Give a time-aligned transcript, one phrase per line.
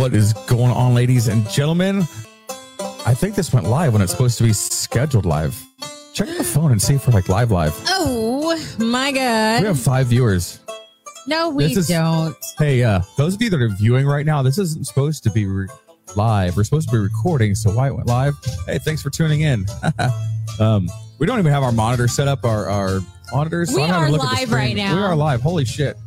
[0.00, 2.04] What is going on, ladies and gentlemen?
[3.04, 5.62] I think this went live when it's supposed to be scheduled live.
[6.14, 7.74] Check the phone and see if we're like live live.
[7.86, 9.60] Oh my god.
[9.60, 10.60] We have five viewers.
[11.26, 12.34] no, we is- don't.
[12.58, 15.44] Hey, uh, those of you that are viewing right now, this isn't supposed to be
[15.44, 15.68] re-
[16.16, 16.56] live.
[16.56, 18.32] We're supposed to be recording, so why it went live?
[18.64, 19.66] Hey, thanks for tuning in.
[20.60, 20.88] um,
[21.18, 23.00] we don't even have our monitor set up, our, our
[23.34, 23.70] monitors.
[23.74, 24.94] We I'm having are to look at the live right now.
[24.96, 25.42] We are live.
[25.42, 25.98] Holy shit.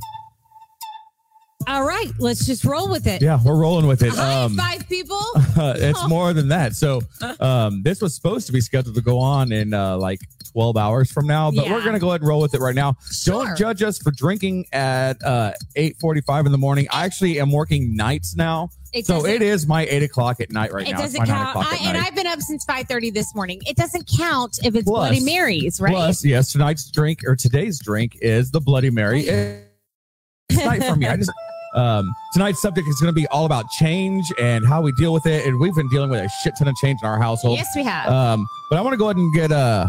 [1.68, 3.22] All right, let's just roll with it.
[3.22, 4.18] Yeah, we're rolling with it.
[4.18, 5.22] Um, five people.
[5.58, 6.74] it's more than that.
[6.74, 7.02] So,
[7.40, 10.20] um, this was supposed to be scheduled to go on in uh, like
[10.52, 12.76] 12 hours from now, but we're going to go ahead and roll with it right
[12.76, 12.96] now.
[13.12, 13.46] Sure.
[13.46, 16.88] Don't judge us for drinking at uh, 8:45 in the morning.
[16.92, 20.72] I actually am working nights now, It so it is my eight o'clock at night
[20.72, 21.04] right It now.
[21.04, 21.58] It's doesn't count.
[21.58, 21.98] I, and.
[21.98, 23.62] I've been up since five thirty this morning.
[23.66, 25.94] It doesn't count if it's Plus- Bloody Marys, right?
[25.94, 29.22] Plus, yes, tonight's drink or today's drink is the Bloody Mary.
[29.22, 31.08] It's night for me.
[31.08, 31.32] I just
[31.74, 35.26] um, tonight's subject is going to be all about change and how we deal with
[35.26, 37.58] it, and we've been dealing with a shit ton of change in our household.
[37.58, 38.10] yes, we have.
[38.10, 39.88] Um, but I want to go ahead and get uh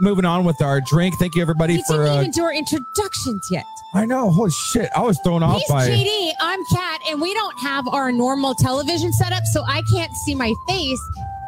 [0.00, 1.16] moving on with our drink.
[1.18, 2.04] Thank you everybody we for.
[2.04, 3.64] didn't Uh, even do our introductions yet.
[3.94, 4.90] I know, holy shit!
[4.96, 5.88] I was thrown off He's by.
[5.88, 6.32] JD.
[6.40, 10.52] I'm Kat, and we don't have our normal television setup, so I can't see my
[10.68, 11.00] face,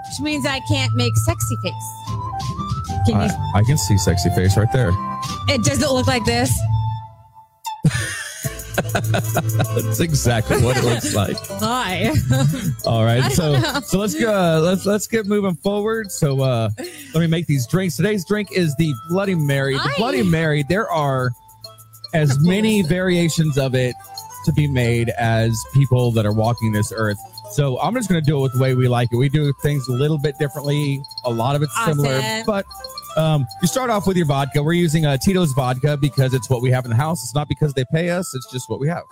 [0.08, 1.72] which means I can't make sexy face.
[3.06, 3.16] Can you?
[3.16, 4.90] I, I can see sexy face right there.
[5.48, 6.52] it doesn't look like this.
[8.76, 11.36] That's exactly what it looks like.
[11.60, 12.12] Hi.
[12.86, 13.80] All right, so know.
[13.80, 14.32] so let's go.
[14.32, 16.10] Uh, let's let's get moving forward.
[16.12, 17.96] So uh, let me make these drinks.
[17.96, 19.74] Today's drink is the Bloody Mary.
[19.74, 19.94] The Aye.
[19.96, 20.64] Bloody Mary.
[20.68, 21.30] There are
[22.14, 23.94] as many variations of it
[24.44, 27.18] to be made as people that are walking this earth.
[27.52, 29.16] So I'm just going to do it with the way we like it.
[29.16, 31.02] We do things a little bit differently.
[31.24, 32.64] A lot of it's similar, but
[33.16, 34.62] um, you start off with your vodka.
[34.62, 37.22] We're using uh, Tito's vodka because it's what we have in the house.
[37.22, 38.34] It's not because they pay us.
[38.34, 39.02] It's just what we have.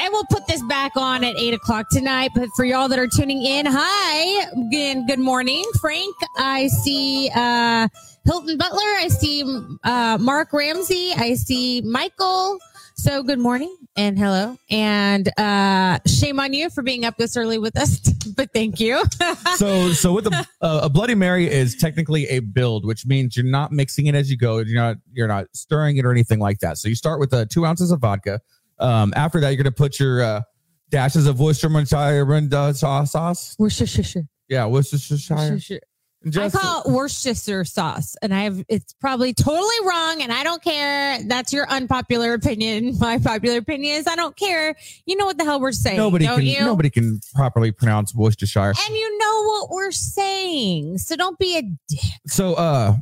[0.00, 2.32] And we'll put this back on at eight o'clock tonight.
[2.34, 5.06] But for y'all that are tuning in, hi again.
[5.06, 6.14] Good morning, Frank.
[6.36, 7.88] I see uh,
[8.24, 8.80] Hilton Butler.
[8.80, 9.44] I see
[9.84, 11.12] uh, Mark Ramsey.
[11.16, 12.58] I see Michael.
[12.98, 14.56] So good morning and hello.
[14.70, 17.98] And uh, shame on you for being up this early with us,
[18.36, 19.02] but thank you.
[19.56, 23.44] so so with a, uh, a bloody mary is technically a build which means you're
[23.44, 26.58] not mixing it as you go you're not you're not stirring it or anything like
[26.60, 28.40] that so you start with uh, two ounces of vodka
[28.78, 30.42] um, after that you're going to put your uh,
[30.90, 34.24] dashes of worcestershire sauce sauce Worcestershire.
[34.48, 35.80] yeah worcestershire Worcestershire.
[36.26, 40.42] I Just- call it Worcestershire sauce, and I have it's probably totally wrong, and I
[40.42, 41.22] don't care.
[41.24, 42.98] That's your unpopular opinion.
[43.00, 44.74] My popular opinion is I don't care.
[45.06, 46.60] You know what the hell we're saying, nobody don't can you?
[46.60, 51.62] nobody can properly pronounce worcestershire And you know what we're saying, so don't be a
[51.62, 52.00] dick.
[52.26, 52.94] so uh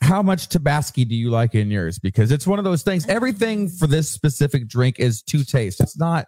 [0.00, 3.68] how much tabasco do you like in yours because it's one of those things everything
[3.68, 6.26] for this specific drink is to taste it's not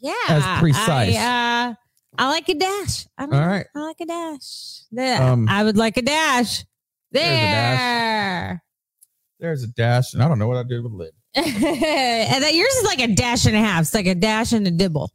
[0.00, 1.16] Yeah, As precise.
[1.16, 1.74] I, uh,
[2.18, 3.06] I like a dash.
[3.18, 4.80] I don't All I like a dash.
[4.92, 6.64] There, Um, I would like a dash.
[7.12, 8.62] There's a There.
[9.38, 11.44] there's a dash and i don't know what i did with lid and
[12.42, 13.82] that yours is like a dash and a half.
[13.82, 15.10] It's like a dash and a dibble.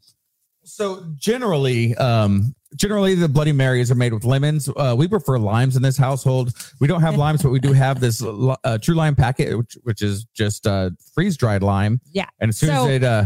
[0.63, 4.69] So generally, um, generally the Bloody Marys are made with lemons.
[4.69, 6.53] Uh, we prefer limes in this household.
[6.79, 10.01] We don't have limes, but we do have this uh, True Lime packet, which, which
[10.03, 11.99] is just uh, freeze dried lime.
[12.13, 12.27] Yeah.
[12.39, 13.25] And as soon So- as it uh,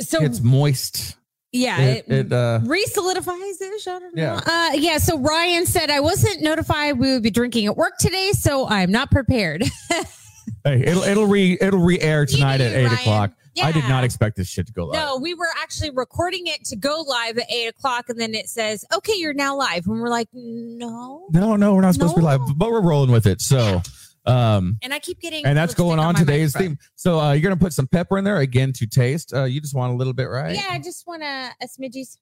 [0.00, 1.16] So gets moist,
[1.52, 3.86] yeah, it, it, it uh, re-solidifies ish.
[3.86, 4.22] I don't know.
[4.22, 4.40] Yeah.
[4.44, 4.98] Uh, yeah.
[4.98, 8.92] So Ryan said I wasn't notified we would be drinking at work today, so I'm
[8.92, 9.64] not prepared.
[10.64, 12.98] hey, it'll it'll re it'll re air tonight at eight Ryan.
[12.98, 13.32] o'clock.
[13.62, 14.94] I did not expect this shit to go live.
[14.94, 18.48] no, we were actually recording it to go live at eight o'clock, and then it
[18.48, 22.20] says, "Okay, you're now live," and we're like, "No." no, no, we're not supposed to
[22.20, 23.40] be live, but we're rolling with it.
[23.40, 23.82] So,
[24.26, 26.76] um, And I keep getting and that's going on today's microphone.
[26.76, 26.86] theme.
[26.96, 29.32] So uh, you're gonna put some pepper in there again to taste.
[29.34, 30.54] Uh, you just want a little bit, right?
[30.54, 32.18] Yeah, I just want a, a smidgies.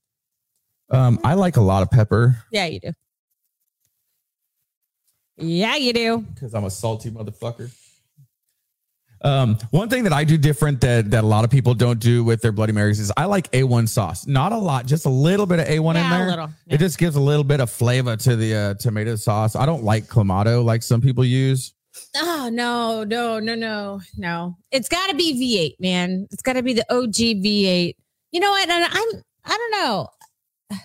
[0.91, 2.93] Um, I like a lot of pepper Yeah, you do.
[5.37, 6.19] Yeah, you do.
[6.35, 7.71] because I'm a salty motherfucker.
[9.21, 12.23] Um, one thing that I do different that that a lot of people don't do
[12.23, 14.27] with their Bloody Marys is I like A1 sauce.
[14.29, 16.27] Not a lot, just a little bit of A1 in Yeah, a there.
[16.29, 16.75] little, yeah.
[16.75, 19.57] It just gives a little bit of flavor to the uh, tomato sauce.
[19.57, 21.73] I don't like clamato like some people use.
[22.17, 24.57] Oh no, no, no, no, no!
[24.71, 26.27] It's got to be V8, man.
[26.31, 27.95] It's got to be the OG V8.
[28.33, 28.69] You know what?
[28.71, 30.09] I'm, I don't know.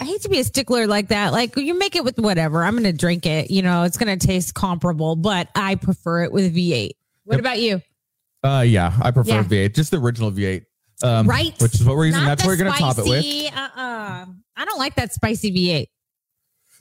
[0.00, 1.32] I hate to be a stickler like that.
[1.32, 2.64] Like you make it with whatever.
[2.64, 3.50] I'm going to drink it.
[3.50, 6.90] You know, it's going to taste comparable, but I prefer it with V8.
[7.24, 7.40] What Yep.
[7.40, 7.80] about you?
[8.42, 9.42] Uh, yeah, I prefer Yeah.
[9.44, 10.64] V8, just the original V8.
[11.02, 11.54] Um, Right.
[11.60, 12.22] Which is what we're using.
[12.22, 13.24] Not That's what we're going to top it with.
[13.54, 14.26] Uh-uh.
[14.56, 15.86] I don't like that spicy V8.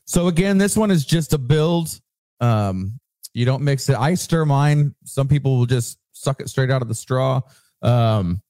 [0.06, 2.00] So again, this one is just a build.
[2.41, 3.00] Um,
[3.33, 3.95] you don't mix it.
[3.97, 4.94] I stir mine.
[5.06, 7.41] Some people will just suck it straight out of the straw.
[7.81, 8.41] Um,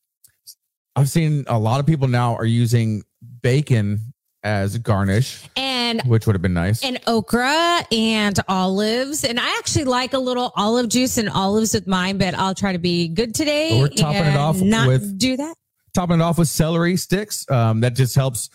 [0.96, 3.04] I've seen a lot of people now are using
[3.42, 4.14] bacon
[4.44, 6.84] as garnish, And which would have been nice.
[6.84, 9.24] and okra and olives.
[9.24, 12.74] And I actually like a little olive juice and olives with mine, but I'll try
[12.74, 13.70] to be good today.
[13.72, 15.56] But we're topping it off not with- do that.
[15.94, 17.50] Topping it off with celery sticks.
[17.50, 18.50] Um, that just helps.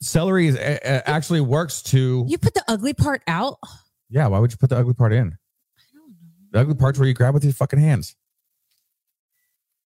[0.00, 2.24] Celery is, a- actually works to.
[2.28, 3.58] You put the ugly part out.
[4.10, 5.36] Yeah, why would you put the ugly part in?
[6.52, 8.14] The ugly part's where you grab with your fucking hands.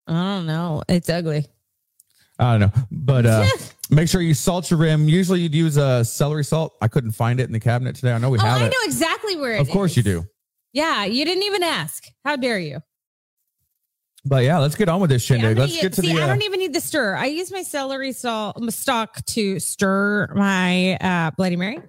[0.07, 0.83] I don't know.
[0.87, 1.45] It's ugly.
[2.39, 3.45] I don't know, but uh,
[3.91, 5.07] make sure you salt your rim.
[5.07, 6.73] Usually, you'd use a uh, celery salt.
[6.81, 8.11] I couldn't find it in the cabinet today.
[8.11, 8.69] I know we oh, have I it.
[8.69, 9.97] know exactly where it Of course, is.
[9.97, 10.25] you do.
[10.73, 12.05] Yeah, you didn't even ask.
[12.25, 12.81] How dare you?
[14.25, 15.57] But yeah, let's get on with this I shindig.
[15.57, 16.21] don't Let's get to see, the.
[16.21, 17.15] I Uh, don't even need the stir.
[17.15, 21.79] I use my celery salt my stock to stir my uh, Bloody Mary.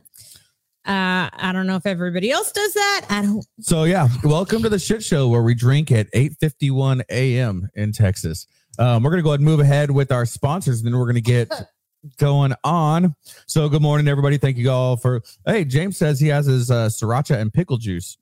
[0.87, 3.07] Uh, I don't know if everybody else does that.
[3.09, 3.45] I don't.
[3.61, 7.69] so yeah, welcome to the shit show where we drink at 8:51 a.m.
[7.75, 8.47] in Texas.
[8.79, 11.21] Um, we're gonna go ahead and move ahead with our sponsors, and then we're gonna
[11.23, 11.51] get
[12.19, 13.15] going on.
[13.47, 14.37] So good morning, everybody.
[14.37, 15.23] Thank you all for.
[15.47, 18.19] Hey, James says he has his uh, sriracha and pickle juice.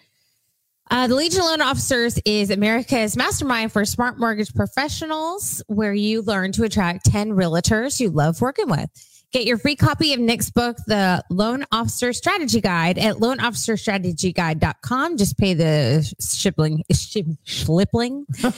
[0.91, 6.21] Uh, the Legion of Loan Officers is America's mastermind for smart mortgage professionals, where you
[6.21, 8.89] learn to attract 10 realtors you love working with.
[9.31, 15.17] Get your free copy of Nick's book, The Loan Officer Strategy Guide, at loanofficerstrategyguide.com.
[15.17, 18.55] Just pay the shipping, ship, schlippling, shipping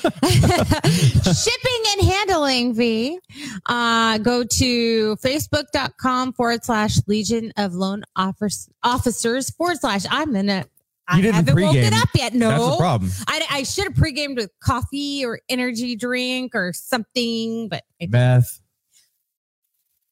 [1.91, 3.17] and handling fee.
[3.65, 10.05] Uh, go to facebook.com forward slash Legion of Loan Officers forward slash.
[10.11, 10.69] I'm in it.
[11.07, 12.01] I You didn't haven't woken pregame.
[12.01, 12.33] up yet.
[12.33, 12.49] No.
[12.49, 17.69] that's the problem I, I should have pre-gamed with coffee or energy drink or something,
[17.69, 18.59] but I- meth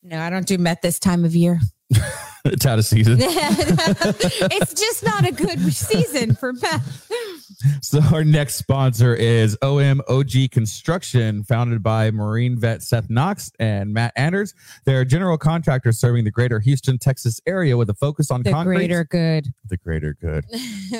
[0.03, 1.59] no, I don't do meth this time of year.
[2.45, 7.11] it's out of season it's just not a good season for meth.
[7.81, 14.13] So our next sponsor is OMOG Construction, founded by Marine vet Seth Knox and Matt
[14.15, 14.53] Anders.
[14.85, 18.49] They're a general contractor serving the greater Houston, Texas area with a focus on concrete.
[18.49, 18.75] The concrete.
[18.75, 19.53] greater good.
[19.67, 20.45] the greater good.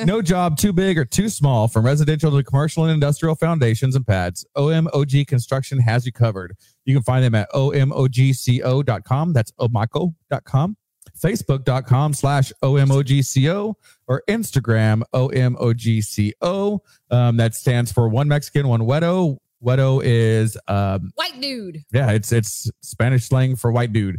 [0.08, 4.06] no job too big or too small, from residential to commercial and industrial foundations and
[4.06, 4.46] pads.
[4.56, 6.56] OMOG Construction has you covered.
[6.86, 9.34] You can find them at omogco.com.
[9.34, 10.78] That's omogco.com.
[11.18, 13.74] Facebook.com slash OMOGCO
[14.08, 16.80] or Instagram OMOGCO.
[17.12, 19.38] Um, that stands for one Mexican, one güero.
[19.64, 21.84] güero is um, White dude.
[21.94, 24.18] yeah, it's it's Spanish slang for white dude.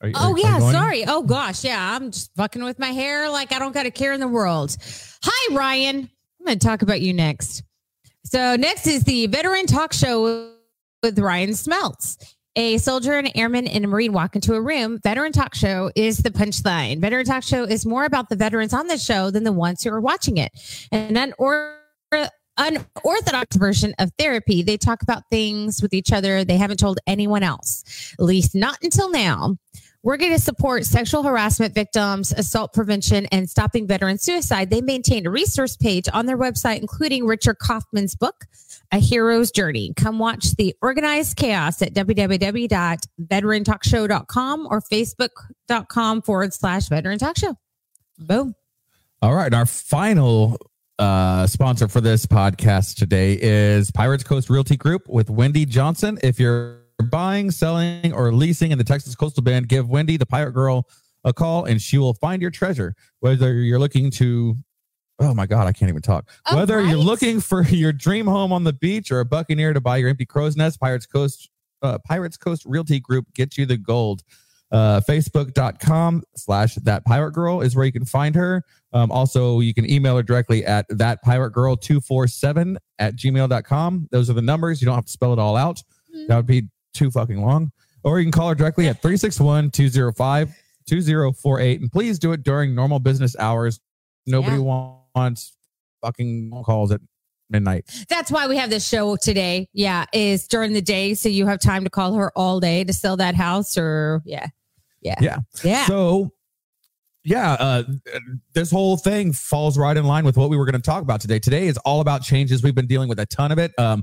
[0.00, 1.04] Are you- are Oh yeah, sorry.
[1.06, 1.96] Oh gosh, yeah.
[1.96, 4.76] I'm just fucking with my hair like I don't got a care in the world.
[5.24, 6.08] Hi, Ryan.
[6.40, 7.62] I'm going to talk about you next.
[8.32, 10.52] So next is the veteran talk show
[11.02, 12.16] with Ryan Smelts.
[12.56, 14.98] A soldier, an airman, and a Marine walk into a room.
[15.02, 16.98] Veteran Talk Show is the punchline.
[16.98, 19.90] Veteran Talk Show is more about the veterans on the show than the ones who
[19.90, 20.50] are watching it.
[20.92, 21.76] An unor-
[22.56, 24.62] unorthodox version of therapy.
[24.62, 28.78] They talk about things with each other they haven't told anyone else, at least not
[28.82, 29.56] until now.
[30.04, 34.68] We're going to support sexual harassment victims, assault prevention, and stopping veteran suicide.
[34.68, 38.46] They maintain a resource page on their website, including Richard Kaufman's book,
[38.90, 39.94] A Hero's Journey.
[39.94, 47.54] Come watch the organized chaos at www.veterantalkshow.com or facebook.com forward slash veteran talk show.
[48.18, 48.56] Boom.
[49.20, 49.54] All right.
[49.54, 50.58] Our final
[50.98, 56.18] uh, sponsor for this podcast today is Pirates Coast Realty Group with Wendy Johnson.
[56.24, 60.52] If you're buying, selling, or leasing in the Texas Coastal Bend, give Wendy, the Pirate
[60.52, 60.86] Girl,
[61.24, 62.94] a call and she will find your treasure.
[63.20, 64.56] Whether you're looking to,
[65.20, 66.28] oh my God, I can't even talk.
[66.52, 69.98] Whether you're looking for your dream home on the beach or a buccaneer to buy
[69.98, 71.50] your empty crow's nest, Pirates Coast,
[71.82, 74.22] uh, Pirates Coast Realty Group gets you the gold.
[74.70, 78.64] Uh, Facebook.com slash that pirate girl is where you can find her.
[78.94, 84.08] Um, also, you can email her directly at that pirate girl 247 at gmail.com.
[84.10, 84.80] Those are the numbers.
[84.80, 85.82] You don't have to spell it all out.
[86.28, 87.72] That would be too fucking long.
[88.04, 90.54] Or you can call her directly at 361 205
[90.88, 91.80] 2048.
[91.80, 93.80] And please do it during normal business hours.
[94.26, 94.92] Nobody Yeah.
[95.14, 95.52] wants
[96.02, 97.00] fucking calls at
[97.50, 97.84] midnight.
[98.08, 99.68] That's why we have this show today.
[99.72, 102.92] Yeah, is during the day, so you have time to call her all day to
[102.92, 104.48] sell that house, or yeah,
[105.00, 105.38] yeah, Yeah.
[105.62, 105.86] yeah.
[105.86, 106.32] So,
[107.24, 107.82] yeah, uh,
[108.54, 111.20] this whole thing falls right in line with what we were going to talk about
[111.20, 111.38] today.
[111.38, 112.62] Today is all about changes.
[112.64, 113.72] We've been dealing with a ton of it.
[113.78, 114.02] Um,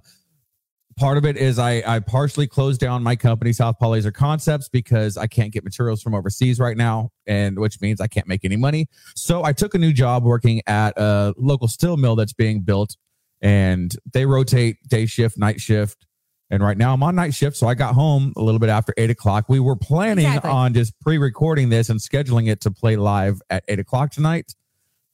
[1.00, 5.18] part of it is I, I partially closed down my company, Southpaw Laser Concepts, because
[5.18, 8.58] I can't get materials from overseas right now, and which means I can't make any
[8.58, 8.88] money.
[9.16, 12.98] So I took a new job working at a local steel mill that's being built,
[13.42, 16.06] and they rotate day shift, night shift.
[16.52, 17.56] And right now I'm on night shift.
[17.56, 19.46] So I got home a little bit after eight o'clock.
[19.48, 20.50] We were planning Exactly.
[20.52, 24.54] on just pre recording this and scheduling it to play live at eight o'clock tonight.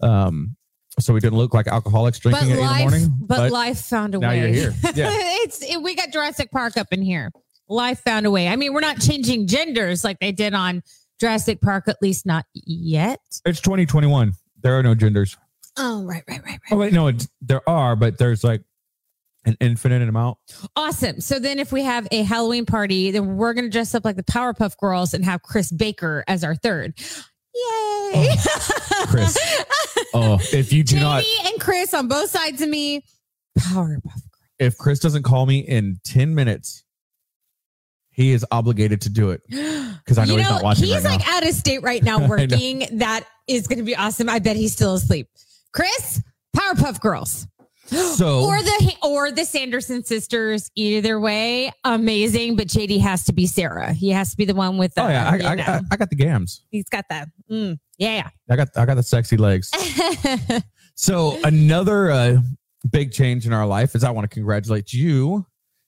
[0.01, 0.55] Um,
[0.99, 3.17] so we didn't look like alcoholics but drinking at eight in the morning.
[3.21, 4.39] but, life found a now way.
[4.39, 4.73] you're here.
[4.95, 5.09] Yeah.
[5.11, 7.31] it's it, we got Jurassic Park up in here.
[7.67, 8.47] Life found a way.
[8.47, 10.83] I mean, we're not changing genders like they did on
[11.19, 13.19] Jurassic Park, at least not yet.
[13.45, 14.33] It's 2021.
[14.61, 15.35] There are no genders.
[15.77, 16.79] Oh, right, right, right, Oh, right.
[16.79, 17.11] wait, no,
[17.41, 18.61] there are, but there's like
[19.45, 20.37] an infinite amount.
[20.75, 21.19] Awesome.
[21.21, 24.23] So then, if we have a Halloween party, then we're gonna dress up like the
[24.23, 26.93] Powerpuff Girls and have Chris Baker as our third.
[27.55, 28.35] Yay!
[28.37, 29.37] Oh, Chris.
[30.13, 33.03] Oh, if you do Jamie not, and Chris on both sides of me.
[33.59, 34.21] Powerpuff.
[34.59, 36.85] if Chris doesn't call me in 10 minutes,
[38.11, 41.03] he is obligated to do it because I know, you he's not watching he's right
[41.03, 41.37] like now.
[41.37, 42.85] out of state right now working.
[42.99, 44.29] that is going to be awesome.
[44.29, 45.27] I bet he's still asleep.
[45.73, 46.21] Chris,
[46.55, 47.45] Powerpuff Girls,
[48.15, 50.71] So, or the or the Sanderson sisters.
[50.75, 52.55] Either way, amazing.
[52.55, 53.93] But JD has to be Sarah.
[53.93, 54.93] He has to be the one with.
[54.95, 55.75] The, oh yeah, I, I.
[55.75, 56.61] I, I got the gams.
[56.71, 57.27] he's got that.
[57.51, 58.29] Mm, yeah.
[58.49, 59.71] I got I got the sexy legs.
[60.95, 62.37] So another uh,
[62.89, 65.45] big change in our life is I want to congratulate you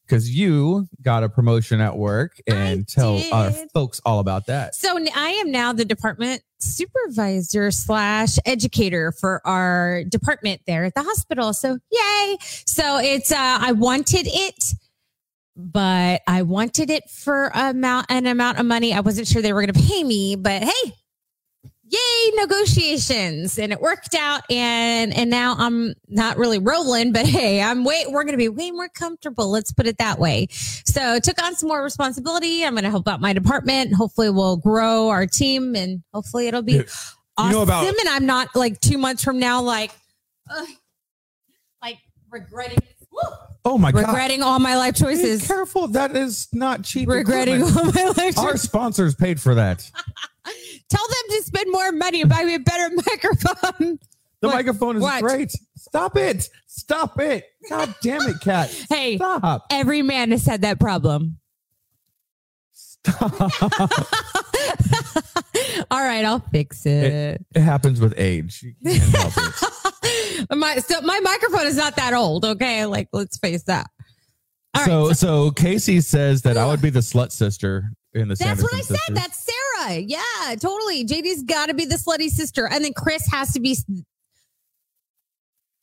[0.08, 4.76] because you got a promotion at work and I tell our folks all about that.
[4.76, 11.04] So I am now the department supervisor slash educator for our department there at the
[11.04, 11.54] hospital.
[11.54, 12.38] So yay.
[12.42, 14.74] So it's, uh, I wanted it,
[15.56, 18.94] but I wanted it for amount, an amount of money.
[18.94, 20.94] I wasn't sure they were going to pay me, but hey,
[21.90, 23.58] yay negotiations.
[23.58, 24.42] And it worked out.
[24.50, 28.72] And and now i'm not really rolling but hey i'm way we're gonna be way
[28.72, 29.50] more comfortable.
[29.50, 30.48] Let's put it that way.
[30.52, 32.64] So took on some more responsibility.
[32.66, 33.94] I'm gonna help out my department.
[33.94, 36.84] Hopefully we'll grow our team and hopefully it'll be Yeah.
[37.38, 37.52] awesome.
[37.52, 39.92] You know about- and i'm not like two months from now like
[40.50, 40.68] ugh,
[41.82, 41.98] like
[42.32, 42.80] regretting
[43.12, 43.22] woo,
[43.70, 44.08] Oh my god!
[44.08, 47.10] regretting all my life Be choices careful, that is not cheap.
[47.10, 47.98] regretting equipment.
[47.98, 48.38] all my life choices.
[48.38, 49.80] Our sponsors paid for that.
[50.90, 54.00] tell them to spend more money and buy me a better microphone
[54.40, 54.54] The What?
[54.56, 55.22] microphone is What?
[55.22, 55.52] great.
[55.76, 56.50] Stop it!
[56.68, 57.44] Stop it!
[57.70, 58.70] God damn it, cat!
[58.90, 59.66] hey Stop!
[59.70, 61.40] Every man has had that problem.
[62.72, 63.34] Stop.
[65.92, 67.46] All right, I'll fix it.
[67.56, 68.64] It happens with age.
[68.64, 69.54] You can't help it.
[70.56, 72.46] My so my microphone is not that old.
[72.46, 73.88] Okay, like let's face that.
[74.76, 78.36] All right, so, so Casey says that I would be the slut sister in the
[78.36, 79.16] that's what I Sanderson said.
[79.16, 79.96] That's Sarah.
[80.00, 81.06] Yeah, totally.
[81.06, 83.76] JD's got to be the slutty sister, and then Chris has to be.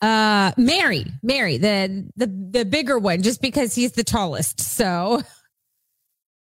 [0.00, 4.60] Uh, Mary, Mary, the the the bigger one, just because he's the tallest.
[4.60, 5.22] So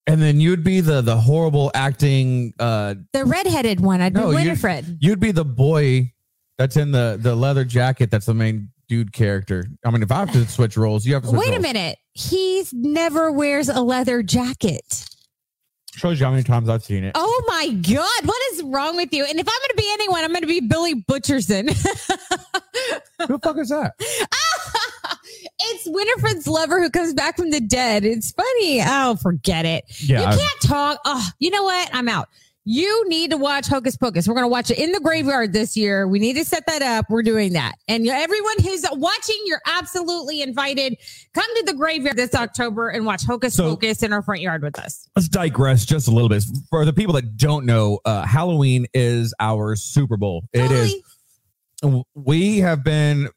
[0.06, 2.54] And then you'd be the the horrible acting.
[2.58, 4.98] uh the redheaded one, I'd No, be Winifred.
[5.00, 6.12] You'd be the boy
[6.58, 8.10] that's in the the leather jacket.
[8.10, 9.66] That's the main dude character.
[9.84, 11.28] I mean, if I have to switch roles, you have to.
[11.30, 11.98] Switch Wait a minute.
[12.12, 15.06] He never wears a leather jacket.
[15.94, 17.12] Shows you how many times I've seen it.
[17.14, 18.26] Oh my God.
[18.26, 19.24] What is wrong with you?
[19.24, 21.68] And if I'm going to be anyone, I'm going to be Billy Butcherson.
[23.18, 23.92] Who the fuck is that?
[25.60, 28.06] it's Winifred's lover who comes back from the dead.
[28.06, 28.80] It's funny.
[28.82, 29.84] Oh, forget it.
[30.00, 30.98] Yeah, you I've- can't talk.
[31.04, 31.90] Oh, you know what?
[31.92, 32.28] I'm out.
[32.64, 34.28] You need to watch Hocus Pocus.
[34.28, 36.06] We're going to watch it in the graveyard this year.
[36.06, 37.06] We need to set that up.
[37.10, 37.74] We're doing that.
[37.88, 40.96] And everyone who's watching, you're absolutely invited.
[41.34, 44.62] Come to the graveyard this October and watch Hocus So- Pocus in our front yard
[44.62, 45.08] with us.
[45.16, 46.44] Let's digress just a little bit.
[46.70, 50.44] For the people that don't know, uh, Halloween is our Super Bowl.
[50.52, 50.94] It is.
[52.14, 53.28] We have been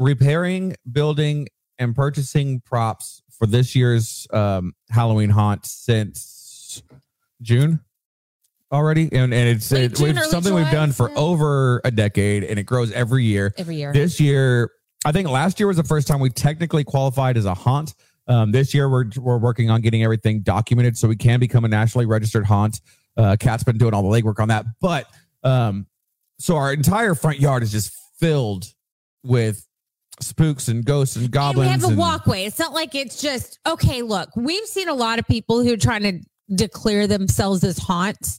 [0.00, 1.46] repairing, building,
[1.78, 6.82] and purchasing props for this year's um, Halloween haunt since
[7.40, 7.78] June
[8.72, 11.16] already, and, and it's Late it, June, we've, something we've done for yeah.
[11.16, 13.54] over a decade, and it grows every year.
[13.58, 13.92] every year.
[13.92, 14.70] This year,
[15.04, 17.94] I think last year was the first time we technically qualified as a haunt.
[18.28, 21.68] Um, this year, we're we're working on getting everything documented so we can become a
[21.68, 22.80] nationally registered haunt.
[23.16, 25.06] Uh, Kat's been doing all the legwork on that, but
[25.42, 25.86] um,
[26.38, 28.66] so our entire front yard is just filled
[29.22, 29.66] with
[30.20, 31.66] spooks and ghosts and And goblins.
[31.66, 32.44] we have a and- walkway.
[32.44, 34.02] It's not like it's just okay.
[34.02, 36.20] Look, we've seen a lot of people who are trying to
[36.54, 38.38] declare themselves as haunts,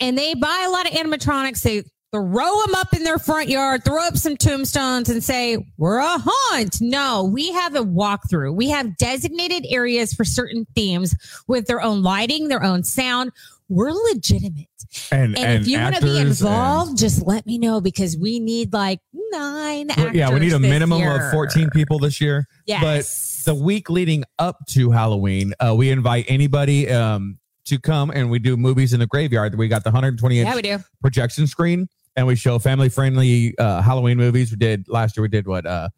[0.00, 1.62] and they buy a lot of animatronics.
[1.62, 5.98] They throw them up in their front yard, throw up some tombstones, and say we're
[5.98, 6.78] a haunt.
[6.80, 8.54] No, we have a walkthrough.
[8.54, 11.14] We have designated areas for certain themes
[11.46, 13.32] with their own lighting, their own sound.
[13.68, 14.66] We're legitimate.
[15.12, 18.16] and, And, if you want to be actors and- involved, just let me know because
[18.16, 19.90] we need like nine.
[20.14, 21.26] Yeah, we need a minimum year.
[21.26, 22.46] of 14 people this year.
[22.66, 23.44] Yes.
[23.44, 27.38] But the week leading up to Halloween, uh, we invite anybody um,
[27.68, 29.56] to come and we do movies in the graveyard.
[29.56, 30.78] We got the 120 inch yeah, we do.
[31.00, 34.50] projection screen and we show family friendly uh, Halloween movies.
[34.50, 35.64] We did last year, we did what?
[35.66, 35.88] Uh,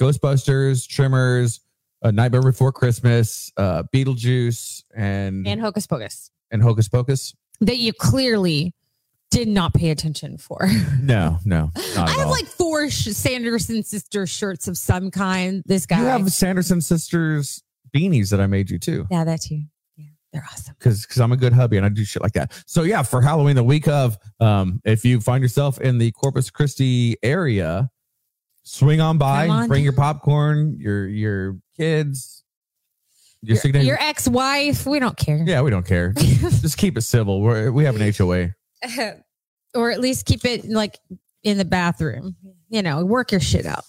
[0.00, 1.60] Ghostbusters, Tremors,
[2.02, 6.30] uh, Nightmare Before Christmas, uh, Beetlejuice, and, And Hocus Pocus.
[6.50, 7.34] and Hocus Pocus.
[7.60, 8.74] that you clearly
[9.30, 10.68] did not pay attention for.
[11.00, 12.32] No, no, not I have all.
[12.32, 15.62] like four Sanderson sister shirts of some kind.
[15.66, 15.98] This guy.
[15.98, 17.62] you have Sanderson Sisters
[17.94, 19.06] beanies that I made you too.
[19.10, 19.64] yeah, that's you.
[20.34, 20.74] They're awesome.
[20.78, 22.52] because because I'm a good hubby and I do shit like that.
[22.66, 26.50] So yeah, for Halloween, the week of, um, if you find yourself in the Corpus
[26.50, 27.88] Christi area,
[28.64, 32.42] swing on by, on bring your popcorn, your your kids,
[33.42, 35.44] your, Your, your ex-wife, we don't care.
[35.46, 36.12] yeah, we don't care.
[36.18, 37.40] Just keep it civil.
[37.40, 38.54] We're, we have an HOA.
[39.74, 40.98] or at least keep it like
[41.42, 42.36] in the bathroom.
[42.70, 43.84] You know, work your shit out.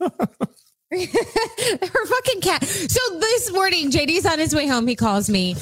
[0.92, 2.64] Her fucking cat.
[2.64, 4.86] So this morning, JD's on his way home.
[4.86, 5.54] He calls me.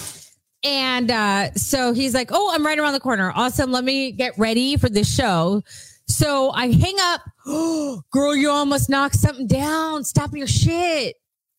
[0.63, 3.33] And uh, so he's like, Oh, I'm right around the corner.
[3.35, 3.73] Awesome.
[3.73, 5.63] Let me get ready for the show.
[6.09, 7.23] So I hang up.
[7.47, 10.05] Oh, girl, you almost knocked something down.
[10.05, 11.17] Stop your shit.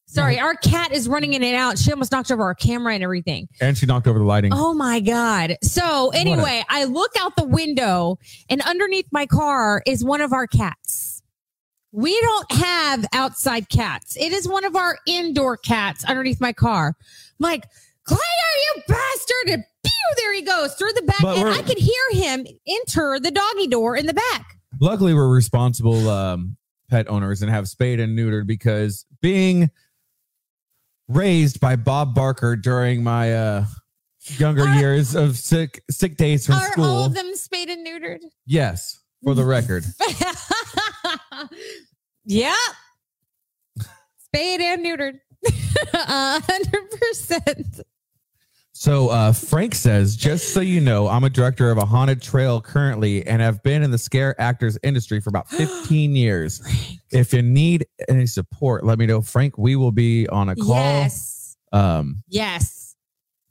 [0.09, 1.77] Sorry, our cat is running in and out.
[1.77, 3.50] She almost knocked over our camera and everything.
[3.59, 4.51] And she knocked over the lighting.
[4.53, 5.57] Oh my God.
[5.62, 8.17] So anyway, I look out the window
[8.50, 11.16] and underneath my car is one of our cats.
[11.91, 14.17] We don't have outside cats.
[14.17, 16.88] It is one of our indoor cats underneath my car.
[16.89, 16.96] I'm
[17.39, 17.65] like,
[18.03, 18.20] Claire,
[18.75, 19.50] you bastard.
[19.53, 21.22] And pew, there he goes through the back.
[21.22, 24.57] But And I could hear him enter the doggy door in the back.
[24.79, 26.57] Luckily, we're responsible um,
[26.90, 29.72] pet owners and have spayed and neutered because being
[31.07, 33.66] raised by Bob Barker during my uh,
[34.38, 37.05] younger Are- years of sick sick days from Are all school.
[37.05, 38.20] of them spayed and neutered?
[38.46, 39.85] yes, for the record.
[42.27, 42.53] yeah.
[44.18, 45.20] Spayed and neutered.
[45.94, 47.81] A hundred percent.
[48.74, 52.61] So uh, Frank says, just so you know, I'm a director of a haunted trail
[52.61, 56.61] currently and have been in the scare actors industry for about 15 years.
[57.11, 59.22] If you need any support, let me know.
[59.22, 60.75] Frank, we will be on a call.
[60.75, 61.57] Yes.
[61.72, 62.96] Um, Yes.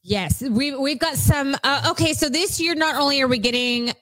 [0.02, 0.42] Yes.
[0.42, 3.92] We we've got some uh, okay, so this year not only are we getting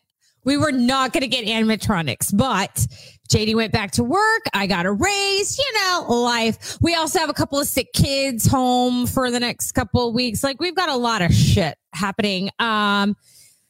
[0.45, 2.87] we were not going to get animatronics, but
[3.31, 4.43] JD went back to work.
[4.53, 6.79] I got a raise, you know, life.
[6.81, 10.45] We also have a couple of sick kids home for the next couple of weeks.
[10.45, 12.51] Like we've got a lot of shit happening.
[12.59, 13.17] Um,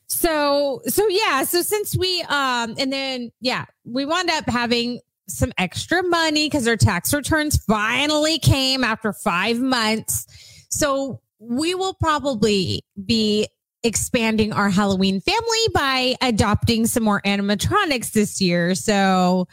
[0.06, 1.44] so, so yeah.
[1.44, 6.68] So since we, um, and then, yeah, we wound up having some extra money because
[6.68, 10.26] our tax returns finally came after five months.
[10.68, 13.48] So we will probably be
[13.84, 18.74] expanding our Halloween family by adopting some more animatronics this year.
[18.74, 19.46] So,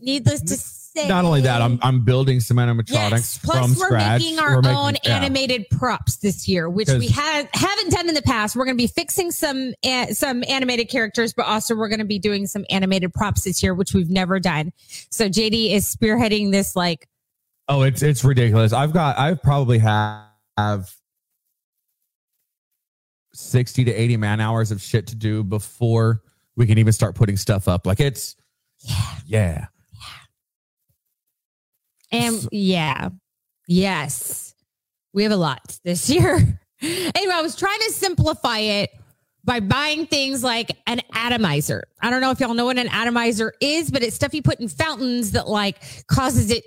[0.00, 3.38] needless to say, not only that, I'm I'm building some animatronics Yes.
[3.44, 4.22] Plus, from we're scratch.
[4.22, 5.16] making our We're making- own yeah.
[5.16, 8.56] animated props this year, which we had haven't done in the past.
[8.56, 12.06] We're going to be fixing some uh, some animated characters, but also we're going to
[12.06, 14.72] be doing some animated props this year, which we've never done.
[15.10, 17.06] So JD is spearheading this like
[17.68, 18.72] Oh, it's it's ridiculous.
[18.72, 20.22] I've got I probably have
[20.56, 20.90] have
[23.36, 26.22] 60 to 80 man hours of shit to do before
[26.56, 27.86] we can even start putting stuff up.
[27.86, 28.34] Like it's
[28.80, 29.18] yeah.
[29.26, 29.66] yeah.
[32.12, 33.08] And So- yeah,
[33.68, 34.54] yes,
[35.12, 36.60] we have a lot this year.
[36.82, 38.90] anyway, I was trying to simplify it
[39.44, 41.84] by buying things like an atomizer.
[42.00, 44.60] I don't know if y'all know what an atomizer is, but it's stuff you put
[44.60, 46.64] in fountains that like causes it,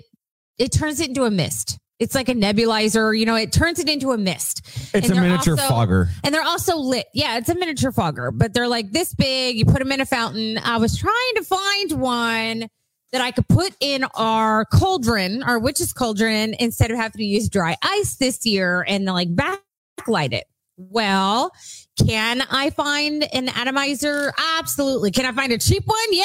[0.58, 1.78] it turns it into a mist.
[2.00, 4.62] It's like a nebulizer, you know, it turns it into a mist.
[4.94, 6.08] It's And a miniature also- fogger.
[6.24, 7.06] And they're also lit.
[7.12, 9.56] Yeah, it's a miniature fogger, but they're like this big.
[9.58, 10.58] You put them in a fountain.
[10.58, 12.68] I was trying to find one
[13.12, 17.48] that I could put in our cauldron, our witch's cauldron, instead of having to use
[17.48, 20.44] dry ice this year and like backlight it.
[20.78, 21.52] Well,
[21.98, 24.32] can I find an atomizer?
[24.58, 25.10] Absolutely.
[25.10, 25.98] Can I find a cheap one?
[26.12, 26.24] Yeah.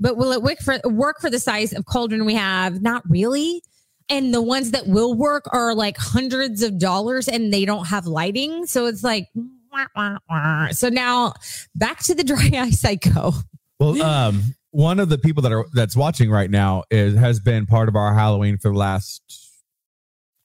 [0.00, 2.82] But will it work for work for the size of cauldron we have?
[2.82, 3.62] Not really.
[4.10, 8.06] And the ones that will work are like hundreds of dollars and they don't have
[8.06, 8.66] lighting.
[8.66, 9.28] So it's like,
[9.72, 10.68] wah, wah, wah.
[10.72, 11.32] so now
[11.76, 13.32] back to the dry ice I go.
[13.78, 14.42] Well, um,
[14.72, 17.96] one of the people that are that's watching right now is has been part of
[17.96, 19.22] our Halloween for the last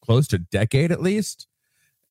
[0.03, 1.47] close to decade at least.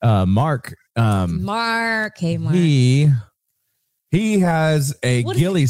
[0.03, 2.55] Uh, Mark, um, Mark, hey Mark.
[2.55, 3.09] he
[4.11, 5.69] he has a What- ghillie A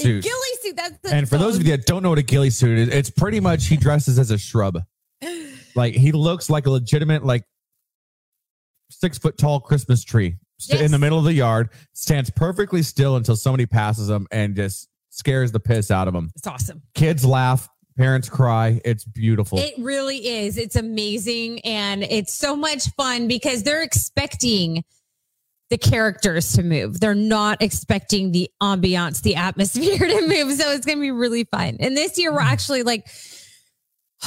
[0.00, 0.22] suit.
[0.24, 0.76] ghillie suit.
[0.76, 3.10] That's And for those of you that don't know what a ghillie suit is, it's
[3.10, 4.78] pretty much he dresses as a shrub.
[5.74, 7.44] Like he looks like a legitimate, like
[8.90, 13.16] six foot tall Christmas tree st- in the middle of the yard, stands perfectly still
[13.16, 16.30] until somebody passes him and just scares the piss out of him.
[16.34, 16.82] it's awesome.
[16.94, 18.80] Kids laugh, parents cry.
[18.84, 19.58] It's beautiful.
[19.58, 20.58] It really is.
[20.58, 21.60] It's amazing.
[21.60, 24.84] And it's so much fun because they're expecting
[25.70, 27.00] the characters to move.
[27.00, 30.52] They're not expecting the ambiance, the atmosphere to move.
[30.58, 31.78] So it's going to be really fun.
[31.80, 32.52] And this year, we're mm.
[32.52, 33.08] actually like,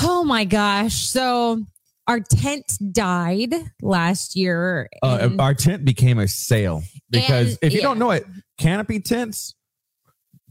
[0.02, 0.96] oh my gosh.
[1.08, 1.66] So
[2.08, 4.90] our tent died last year.
[5.04, 7.84] uh, our tent became a sale because And- if you yeah.
[7.84, 8.26] don't know it,
[8.58, 9.54] canopy tents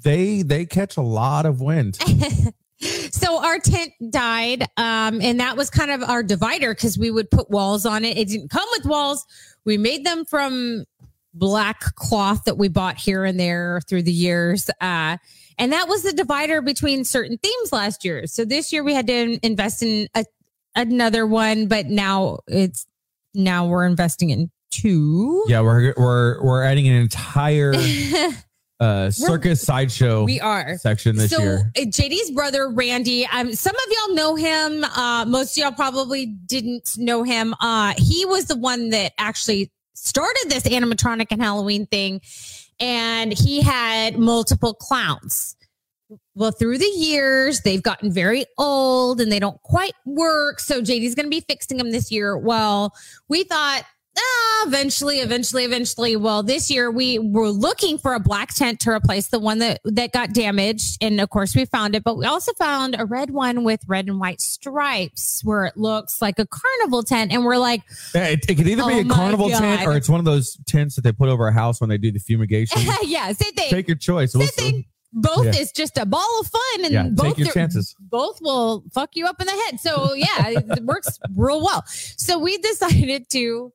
[0.03, 1.97] they they catch a lot of wind.
[3.11, 7.31] so our tent died um and that was kind of our divider because we would
[7.31, 9.25] put walls on it it didn't come with walls
[9.65, 10.85] we made them from
[11.33, 15.17] black cloth that we bought here and there through the years uh
[15.59, 19.07] and that was the divider between certain themes last year so this year we had
[19.07, 20.25] to invest in a,
[20.75, 22.87] another one but now it's
[23.35, 27.75] now we're investing in two Yeah, we're we're we're adding an entire
[28.81, 31.73] uh circus sideshow we are section this so year.
[31.77, 34.85] uh, JD's brother Randy, um, some of y'all know him.
[34.85, 37.55] Uh, most of y'all probably didn't know him.
[37.61, 42.21] Uh, he was the one that actually started this animatronic and Halloween thing,
[42.81, 45.57] and he had multiple clowns.
[46.35, 50.61] Well, through the years, they've gotten very old and they don't quite work.
[50.61, 52.37] So JD's going to be fixing them this year.
[52.37, 52.93] Well,
[53.29, 53.83] we thought
[54.19, 56.17] ah, eventually, eventually, eventually.
[56.17, 59.81] Well, this year we were looking for a black tent to replace the one that
[59.85, 62.05] that got damaged, and of course we found it.
[62.05, 66.21] But we also found a red one with red and white stripes, where it looks
[66.21, 67.83] like a carnival tent, and we're like,
[68.15, 70.25] Yeah, it, it could either be Oh a my carnival tent or it's one of
[70.27, 72.81] those tents that they put over a house when they do the fumigation.
[73.05, 73.71] yeah, same thing.
[73.71, 74.33] Take your choice.
[74.33, 74.85] same thing.
[75.13, 75.61] Both Yeah.
[75.61, 77.95] is just a ball of fun, and Yeah, both your chances.
[77.99, 79.81] both will fuck you up in the head.
[79.81, 81.85] So yeah, it works real well.
[81.87, 83.73] So we decided to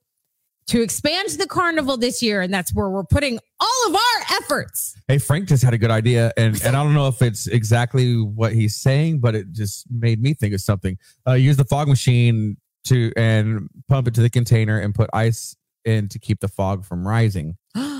[0.71, 4.95] to expand the carnival this year, and that's where we're putting all of our efforts.
[5.09, 8.15] Hey, Frank just had a good idea, and and I don't know if it's exactly
[8.15, 10.97] what he's saying, but it just made me think of something.
[11.27, 12.55] Uh, use the fog machine
[12.85, 16.85] to and pump it to the container and put ice in to keep the fog
[16.85, 17.57] from rising.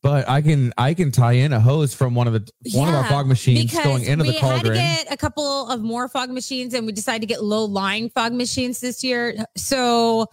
[0.00, 2.94] But I can I can tie in a hose from one of the one of
[2.94, 4.76] our fog machines going into the cauldron.
[4.76, 7.64] had to get a couple of more fog machines, and we decided to get low
[7.64, 9.34] lying fog machines this year.
[9.56, 10.28] So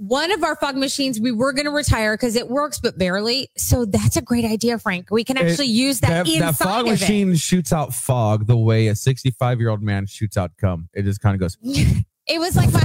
[0.00, 3.50] one of our fog machines we were going to retire because it works but barely.
[3.58, 5.10] So that's a great idea, Frank.
[5.10, 8.46] We can It- actually use that, that, inside that fog of machine shoots out fog
[8.46, 10.88] the way a 65 year old man shoots out cum.
[10.94, 11.58] It just kind of goes.
[11.62, 12.04] it.
[12.26, 12.80] It was like my.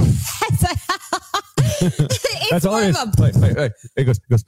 [1.80, 3.00] it's That's all more it is.
[3.00, 3.72] of a- Wait, wait, wait.
[3.96, 4.44] It goes, it goes,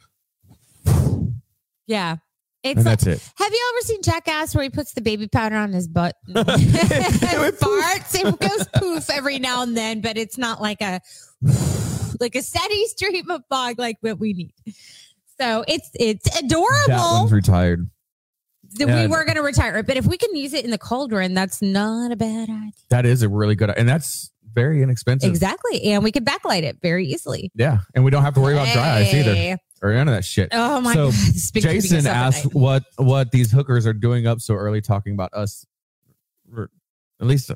[1.87, 2.17] yeah.
[2.65, 3.33] It's and like, that's it.
[3.37, 6.17] have you ever seen Jackass where he puts the baby powder on his butt?
[6.27, 8.15] it farts.
[8.15, 11.01] It goes poof every now and then, but it's not like a
[12.21, 14.53] like a steady stream of fog like what we need.
[15.41, 17.21] So it's it's That adorable.
[17.21, 17.89] one's retired.
[18.79, 19.03] that yeah.
[19.03, 21.35] we were going to retire it, but if we can use it in the cauldron,
[21.35, 22.73] that's not a bad idea.
[22.91, 25.29] That is a really good, and that's very inexpensive.
[25.31, 27.51] Exactly, and we can backlight it very easily.
[27.55, 30.25] Yeah, and we don't have to worry about dry ice either or none of that
[30.25, 30.49] shit.
[30.53, 31.15] Oh my So, god!
[31.63, 35.65] Jason asked what what these hookers are doing up so early, talking about us.
[36.53, 36.69] Or
[37.21, 37.51] At least,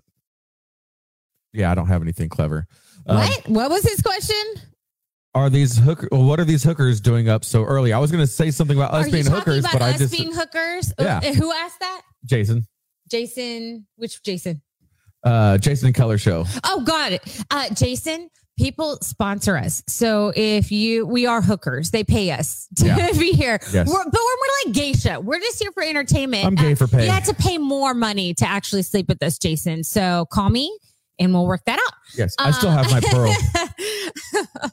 [1.53, 2.67] yeah, I don't have anything clever.
[3.07, 3.49] Um, What?
[3.49, 4.37] what was his question?
[5.35, 6.09] are these hooker?
[6.13, 7.93] well, What are these hookers doing up so early?
[7.95, 10.33] I was going to say something about us Are being hookers, but I just being
[10.35, 10.93] hookers?
[10.99, 11.21] Yeah.
[11.25, 12.03] Uh, Who asked that?
[12.27, 12.67] Jason,
[13.11, 13.87] Jason.
[13.97, 14.61] Which Jason?
[15.25, 16.45] uh, Jason Keller show.
[16.65, 17.45] Oh, got it.
[17.51, 19.83] Uh, Jason, people sponsor us.
[19.89, 21.91] So if you, we are hookers.
[21.93, 23.13] They pay us to Yeah.
[23.19, 23.59] be here.
[23.73, 23.89] Yes.
[23.89, 25.21] We're, but we're more like geisha.
[25.21, 26.45] We're just here for entertainment.
[26.45, 27.07] I'm gay Uh, for pay.
[27.07, 29.83] You had to pay more money to actually sleep with us, Jason.
[29.85, 30.77] So call me
[31.19, 31.95] and we'll work that out.
[32.17, 33.35] Yes, I still have my pearl.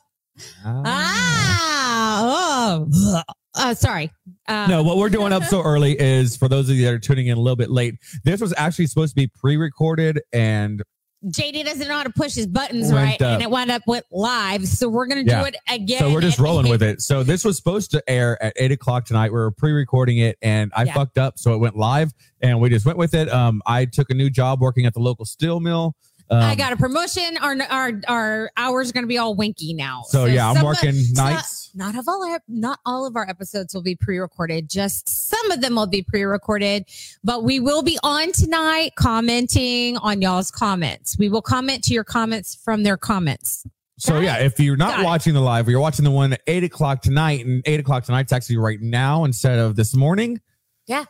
[0.66, 3.22] ah, oh,
[3.56, 4.12] uh, sorry.
[4.48, 7.00] Uh, No, what we're doing up so early is for those of you that are
[7.00, 7.96] tuning in a little bit late.
[8.24, 10.82] This was actually supposed to be pre-recorded, and
[11.26, 13.34] JD doesn't know how to push his buttons right, up.
[13.34, 14.66] and it wound up with live.
[14.66, 16.00] So we're gonna do it again.
[16.00, 17.02] so we're just rolling with it.
[17.02, 19.32] So this was supposed to air at eight o'clock tonight.
[19.34, 20.94] We were pre-recording it, and I Yeah.
[20.94, 23.30] fucked up, so it went live, and we just went with it.
[23.30, 25.96] Um, I took a new job working at the local steel mill.
[26.32, 27.38] Um, I got a promotion.
[27.42, 30.04] Our our our hours are going to be all winky now.
[30.08, 31.72] So, yeah, I'm working so- nights.
[31.74, 34.70] not of all our, not all of our episodes will be pre-recorded.
[34.70, 36.86] Just some of them will be pre-recorded,
[37.24, 41.18] but we will be on tonight commenting on y'all's comments.
[41.18, 43.66] We will comment to your comments from their comments.
[43.98, 45.06] So Got yeah, if you're not Got it.
[45.06, 48.04] watching the live, or you're watching the one at eight o'clock tonight, and eight o'clock
[48.06, 50.40] tonight's actually right now instead of this morning.
[50.88, 51.06] Yeah.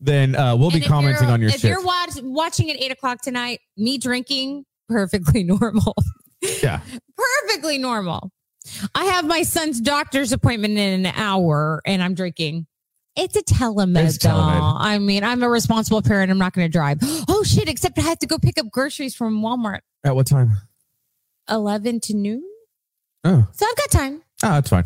[0.00, 1.70] Then uh, we'll be And if commenting on your If shit.
[1.70, 5.94] you're watch, watching at eight o'clock tonight, me drinking perfectly normal.
[6.62, 6.80] Yeah.
[7.16, 8.30] perfectly normal.
[8.94, 12.66] I have my son's doctor's appointment in an hour, and I'm drinking.
[13.16, 13.96] It's a telemed.
[13.96, 14.76] It's telemed.
[14.80, 16.30] I mean, I'm a responsible parent.
[16.30, 16.98] I'm not going to drive.
[17.28, 17.68] Oh shit!
[17.68, 19.80] Except I have to go pick up groceries from Walmart.
[20.02, 20.52] At what time?
[21.50, 22.42] Eleven to noon.
[23.24, 24.22] Oh, So I've got time.
[24.42, 24.84] oh, that's fine.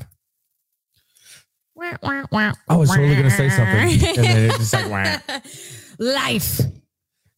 [1.81, 5.39] I I was totally gonna say something, and then it just like wah.
[5.99, 6.61] life.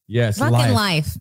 [0.08, 0.74] yes, fucking live.
[0.74, 1.16] life.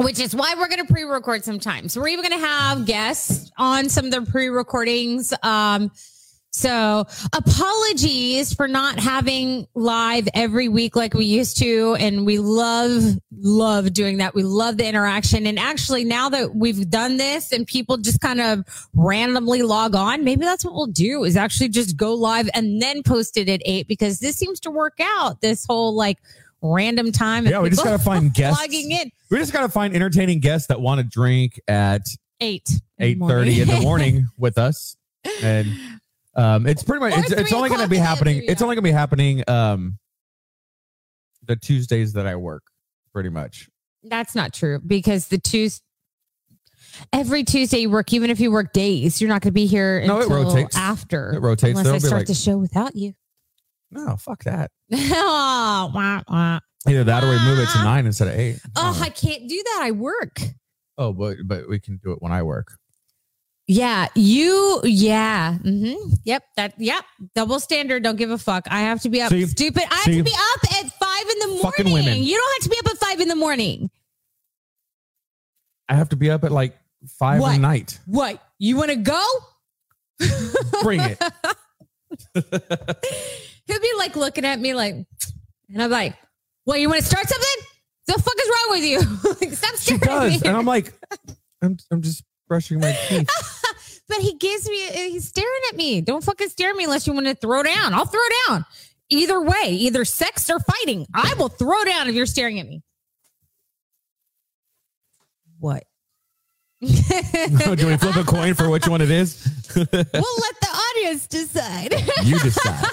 [0.00, 1.98] Which is why we're going to pre-record sometimes.
[1.98, 5.34] We're even going to have guests on some of the pre-recordings.
[5.42, 5.90] Um,
[6.50, 11.94] so apologies for not having live every week like we used to.
[11.98, 13.02] And we love,
[13.36, 14.34] love doing that.
[14.34, 15.46] We love the interaction.
[15.46, 20.24] And actually now that we've done this and people just kind of randomly log on,
[20.24, 23.60] maybe that's what we'll do is actually just go live and then post it at
[23.64, 26.18] eight because this seems to work out this whole like
[26.62, 27.46] random time.
[27.46, 28.60] Yeah, we just gotta find guests.
[28.60, 32.02] logging in We just gotta find entertaining guests that want to drink at
[32.40, 34.96] eight eight thirty in the morning with us,
[35.42, 35.68] and
[36.38, 38.42] um, it's pretty much it's, it's only going to be happening.
[38.46, 39.98] It's only going to be happening um,
[41.44, 42.62] the Tuesdays that I work,
[43.12, 43.68] pretty much.
[44.04, 45.82] That's not true because the Tuesday.
[47.12, 50.04] Every Tuesday you work, even if you work days, you're not going to be here
[50.04, 50.76] No, it rotates.
[50.76, 51.32] after.
[51.32, 51.78] It rotates.
[51.78, 53.14] Unless There'll I start like the show without you.
[53.90, 54.70] no, fuck that.
[54.92, 56.60] oh, wah, wah.
[56.88, 58.60] Either that or we move it to nine instead of eight.
[58.76, 59.80] Oh, I can't do that.
[59.82, 60.40] I work.
[60.96, 62.68] oh, but but we can do it when I work.
[63.70, 64.80] Yeah, you.
[64.82, 65.58] Yeah.
[65.58, 65.92] hmm
[66.24, 66.42] Yep.
[66.56, 66.74] That.
[66.78, 67.04] Yep.
[67.34, 68.02] Double standard.
[68.02, 68.66] Don't give a fuck.
[68.70, 69.28] I have to be up.
[69.30, 69.44] See?
[69.46, 69.82] Stupid.
[69.90, 70.16] I have See?
[70.16, 71.62] to be up at five in the morning.
[71.62, 72.22] Fucking women.
[72.22, 73.90] You don't have to be up at five in the morning.
[75.86, 76.78] I have to be up at like
[77.18, 77.56] five What?
[77.56, 77.98] at night.
[78.06, 78.42] What?
[78.58, 79.22] You want to go?
[80.82, 81.22] Bring it.
[83.66, 86.16] He'll be like looking at me like, and I'm like,
[86.64, 86.80] "What?
[86.80, 87.66] You want to start something?
[88.06, 89.00] The fuck is wrong with you?
[89.54, 90.92] stop She staring does, at me." and I'm like,
[91.62, 93.28] I'm I'm just brushing my teeth.
[94.08, 96.00] But he gives me, he's staring at me.
[96.00, 97.94] Don't fucking stare at me unless you want to throw down.
[97.94, 98.64] I'll throw down.
[99.10, 101.06] Either way, either sex or fighting.
[101.14, 102.82] I will throw down if you're staring at me.
[105.58, 105.84] What?
[106.80, 109.46] do we flip a coin for which one it is?
[109.76, 111.92] We'll let the audience decide.
[112.24, 112.86] you decide.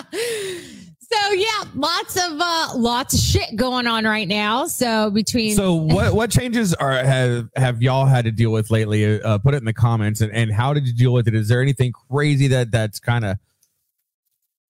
[1.10, 4.66] so yeah, lots of uh lots of shit going on right now.
[4.66, 9.20] So between So what what changes are have have y'all had to deal with lately?
[9.20, 11.34] Uh, put it in the comments, and, and how did you deal with it?
[11.34, 13.36] Is there anything crazy that that's kind of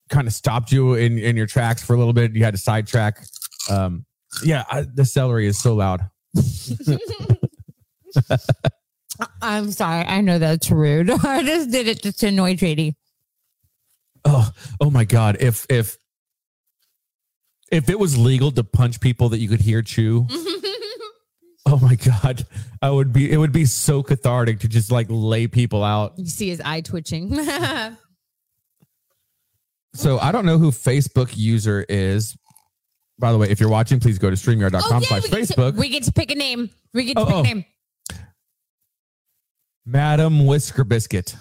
[0.09, 2.35] kind of stopped you in in your tracks for a little bit?
[2.35, 3.25] You had to sidetrack.
[3.70, 4.05] Um,
[4.42, 6.09] yeah, I, the celery is so loud.
[9.40, 11.11] I'm sorry, I know that's rude.
[11.11, 12.94] I just did it just to annoy JD.
[14.25, 15.37] Oh, oh my God!
[15.40, 15.99] If if
[17.75, 20.27] if it was legal to punch people that you could hear chew,
[21.67, 22.47] oh my God,
[22.81, 23.31] I would be.
[23.31, 26.15] It would be so cathartic to just like lay people out.
[26.19, 27.37] you see his eye twitching.
[29.97, 32.37] So I don't know who Facebook user is.
[33.21, 35.77] By the way, if you're watching, please go to oh, streamyard.com slash Oh, to, Facebook.
[35.77, 36.69] we get to pick a name.
[36.93, 37.39] We get to Oh, pick oh.
[37.39, 37.65] a name.
[39.87, 41.37] Madam Whisker Biscuit.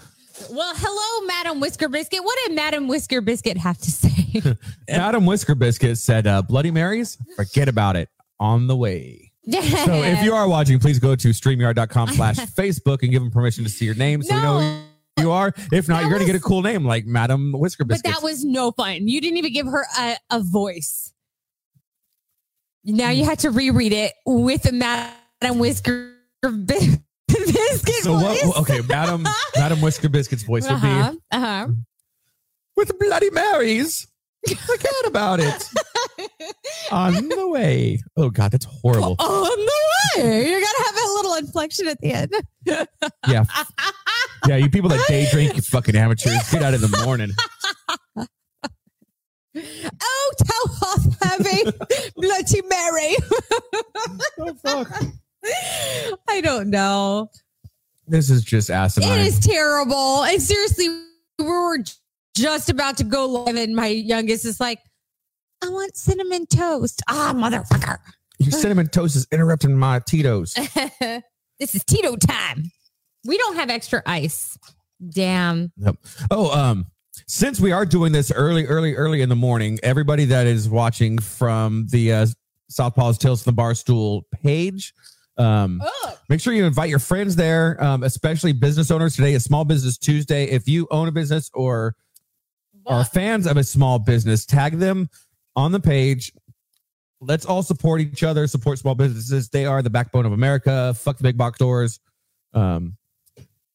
[0.50, 2.20] Well, hello, Madam Whisker Biscuit.
[2.22, 4.42] What did Madam Whisker Biscuit have to say?
[4.88, 8.08] Madam Whisker Biscuit said, uh, Bloody Marys, forget about it.
[8.40, 9.30] On the way.
[9.48, 13.62] So if you are watching, please go to streamyard.com slash Facebook and give them permission
[13.62, 14.58] to see your name so we know
[15.16, 15.52] who you are.
[15.72, 18.02] If not, That you're going to get a cool name like Madam Whisker Biscuit.
[18.12, 19.06] but that was no fun.
[19.06, 21.12] You didn't even give her a, a voice.
[22.84, 26.98] Now you had to reread it with a Madam Whisker Bis-
[27.52, 28.44] Biscuit so voice.
[28.44, 28.56] what?
[28.58, 29.26] Okay, Madam
[29.56, 31.66] Madam Whisker Biscuit's voice would be Uh-huh, uh-huh.
[32.76, 34.06] with Bloody Marys.
[34.66, 35.70] Forget about it.
[36.92, 37.98] On the way.
[38.16, 39.16] Oh God, that's horrible.
[39.18, 40.50] On the way.
[40.50, 42.32] You gotta have a little inflection at the end.
[43.26, 43.44] Yeah,
[44.46, 44.56] yeah.
[44.56, 47.30] You people that day drink, you fucking amateurs, get out in the morning.
[49.56, 51.72] Oh, tell off having
[52.16, 53.16] Bloody Mary.
[54.38, 55.02] Oh fuck.
[56.28, 57.30] I don't know.
[58.06, 59.18] This is just asinine.
[59.18, 60.24] It is terrible.
[60.24, 60.88] And seriously,
[61.38, 61.78] we were
[62.36, 64.80] just about to go live, and my youngest is like,
[65.62, 67.02] I want cinnamon toast.
[67.08, 67.98] Ah, motherfucker.
[68.38, 70.54] Your cinnamon toast is interrupting my Tito's.
[71.58, 72.70] this is Tito time.
[73.24, 74.58] We don't have extra ice.
[75.08, 75.72] Damn.
[76.30, 76.86] Oh, um,
[77.26, 81.18] since we are doing this early, early, early in the morning, everybody that is watching
[81.18, 82.26] from the uh,
[82.70, 84.92] Southpaw's Tales from the Barstool page,
[85.36, 85.82] um,
[86.28, 89.16] make sure you invite your friends there, um, especially business owners.
[89.16, 90.44] Today is Small Business Tuesday.
[90.44, 91.96] If you own a business or
[92.86, 95.08] are fans of a small business, tag them
[95.56, 96.32] on the page.
[97.20, 99.48] Let's all support each other, support small businesses.
[99.48, 100.94] They are the backbone of America.
[100.94, 101.98] Fuck the big box stores.
[102.52, 102.96] Um,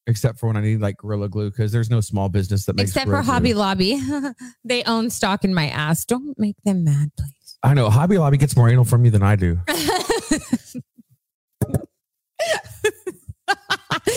[0.08, 2.92] except for when I need like Gorilla Glue because there's no small business that makes
[2.92, 3.34] Except for Gorilla Glue.
[3.34, 4.02] Hobby Lobby.
[4.64, 6.06] they own stock in my ass.
[6.06, 7.58] Don't make them mad, please.
[7.64, 9.60] I know Hobby Lobby gets more anal from you than I do.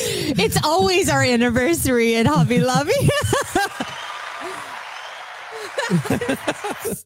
[0.01, 2.93] it's always our anniversary at Hobby Lobby.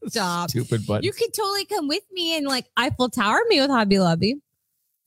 [0.07, 0.49] Stop.
[0.49, 1.03] Stupid butt.
[1.03, 4.35] You could totally come with me and like Eiffel Tower me with Hobby Lobby.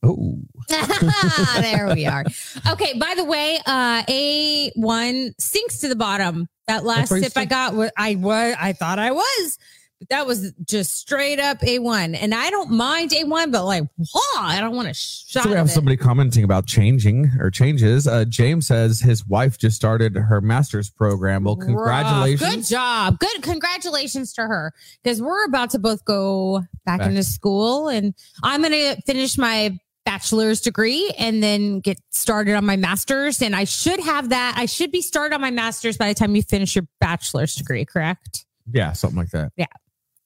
[0.03, 0.38] oh,
[1.61, 2.25] there we are.
[2.70, 6.49] Okay, by the way, uh A1 sinks to the bottom.
[6.66, 9.59] That last sip I got I was I thought I was.
[10.08, 12.16] That was just straight up A1.
[12.18, 15.56] And I don't mind A1, but like, whoa, I don't want to shot so we
[15.56, 18.06] have somebody commenting about changing or changes.
[18.06, 21.44] Uh, James says his wife just started her master's program.
[21.44, 21.66] Well, Rough.
[21.66, 22.54] congratulations.
[22.54, 23.18] Good job.
[23.18, 23.42] Good.
[23.42, 24.72] Congratulations to her
[25.04, 27.08] because we're about to both go back, Back.
[27.08, 32.64] into school and I'm going to finish my bachelor's degree and then get started on
[32.64, 33.42] my master's.
[33.42, 34.54] And I should have that.
[34.56, 37.84] I should be started on my master's by the time you finish your bachelor's degree,
[37.84, 38.46] correct?
[38.72, 39.52] Yeah, something like that.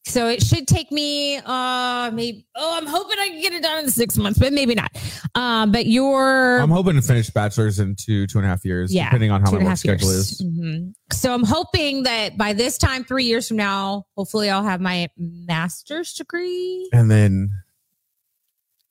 [0.06, 3.84] So it should take me, uh, maybe, oh, I'm hoping I can get it done
[3.84, 4.90] in six months, but maybe not.
[5.34, 8.92] Um, but your I'm hoping to finish bachelor's in two, two and a half years,
[8.92, 10.32] Yeah, depending on how my work schedule years.
[10.32, 10.42] is.
[10.42, 10.92] Mhm.
[11.10, 15.08] So I'm hoping that by this time, three years from now, hopefully I'll have my
[15.16, 16.86] master's degree.
[16.92, 17.50] And then,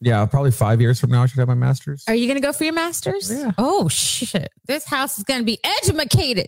[0.01, 2.03] yeah, probably five years from now, I should have my master's.
[2.07, 3.31] Are you going to go for your master's?
[3.31, 3.51] Yeah.
[3.59, 4.51] Oh shit!
[4.67, 6.47] This house is going to be educated.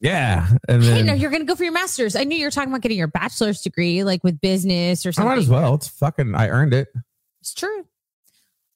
[0.00, 0.48] Yeah.
[0.68, 2.16] And then know you're going to go for your master's.
[2.16, 5.30] I knew you were talking about getting your bachelor's degree, like with business or something.
[5.30, 5.74] I might as well.
[5.74, 6.88] It's fucking, I earned it.
[7.40, 7.86] It's true.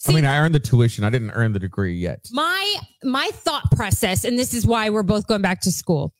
[0.08, 1.04] I mean, I earned the tuition.
[1.04, 2.26] I didn't earn the degree yet.
[2.32, 6.14] my my thought process and this is why we're both going back to school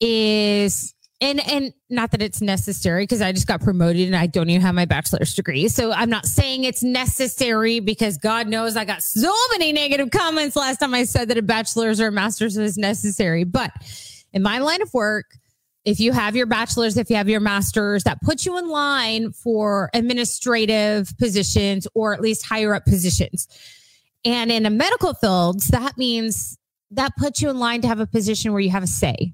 [0.00, 4.50] is and and not that it's necessary because I just got promoted and I don't
[4.50, 5.68] even have my bachelor's degree.
[5.68, 10.56] So I'm not saying it's necessary because God knows I got so many negative comments
[10.56, 13.44] last time I said that a bachelor's or a master's was necessary.
[13.44, 13.72] But
[14.36, 15.38] in my line of work,
[15.86, 19.32] if you have your bachelor's, if you have your master's, that puts you in line
[19.32, 23.48] for administrative positions or at least higher up positions.
[24.26, 26.58] And in a medical fields, that means
[26.90, 29.32] that puts you in line to have a position where you have a say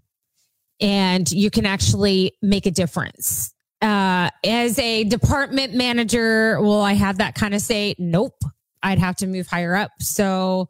[0.81, 3.53] and you can actually make a difference.
[3.81, 7.97] Uh, as a department manager, will I have that kind of say?
[7.99, 8.41] Nope.
[8.85, 9.91] I'd have to move higher up.
[9.99, 10.69] So,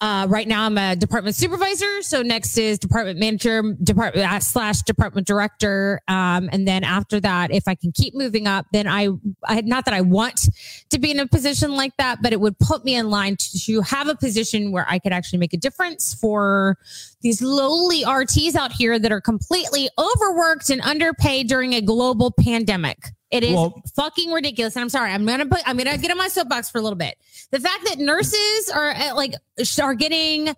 [0.00, 2.02] uh, right now I'm a department supervisor.
[2.02, 6.00] So next is department manager, department uh, slash department director.
[6.06, 9.08] Um, and then after that, if I can keep moving up, then I,
[9.44, 10.48] I, not that I want
[10.90, 13.58] to be in a position like that, but it would put me in line to,
[13.64, 16.78] to have a position where I could actually make a difference for
[17.22, 22.98] these lowly RTs out here that are completely overworked and underpaid during a global pandemic.
[23.30, 24.74] It is Well- fucking ridiculous.
[24.76, 26.96] And I'm sorry, I'm gonna put, I'm gonna get on my soapbox for a little
[26.96, 27.16] bit.
[27.50, 29.34] The fact that nurses are uh, like
[29.82, 30.54] are getting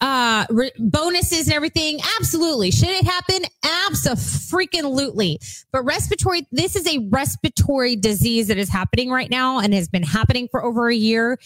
[0.00, 2.70] uh re- bonuses and everything absolutely.
[2.70, 3.42] Should it happen?
[3.64, 5.40] Absolutely.
[5.72, 10.04] But respiratory this is a respiratory disease that is happening right now and has been
[10.04, 11.38] happening for over a year.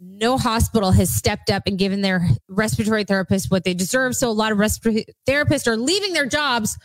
[0.00, 4.14] No hospital has stepped up and given their respiratory therapists what they deserve.
[4.14, 6.78] So a lot of respiratory therapists are leaving their jobs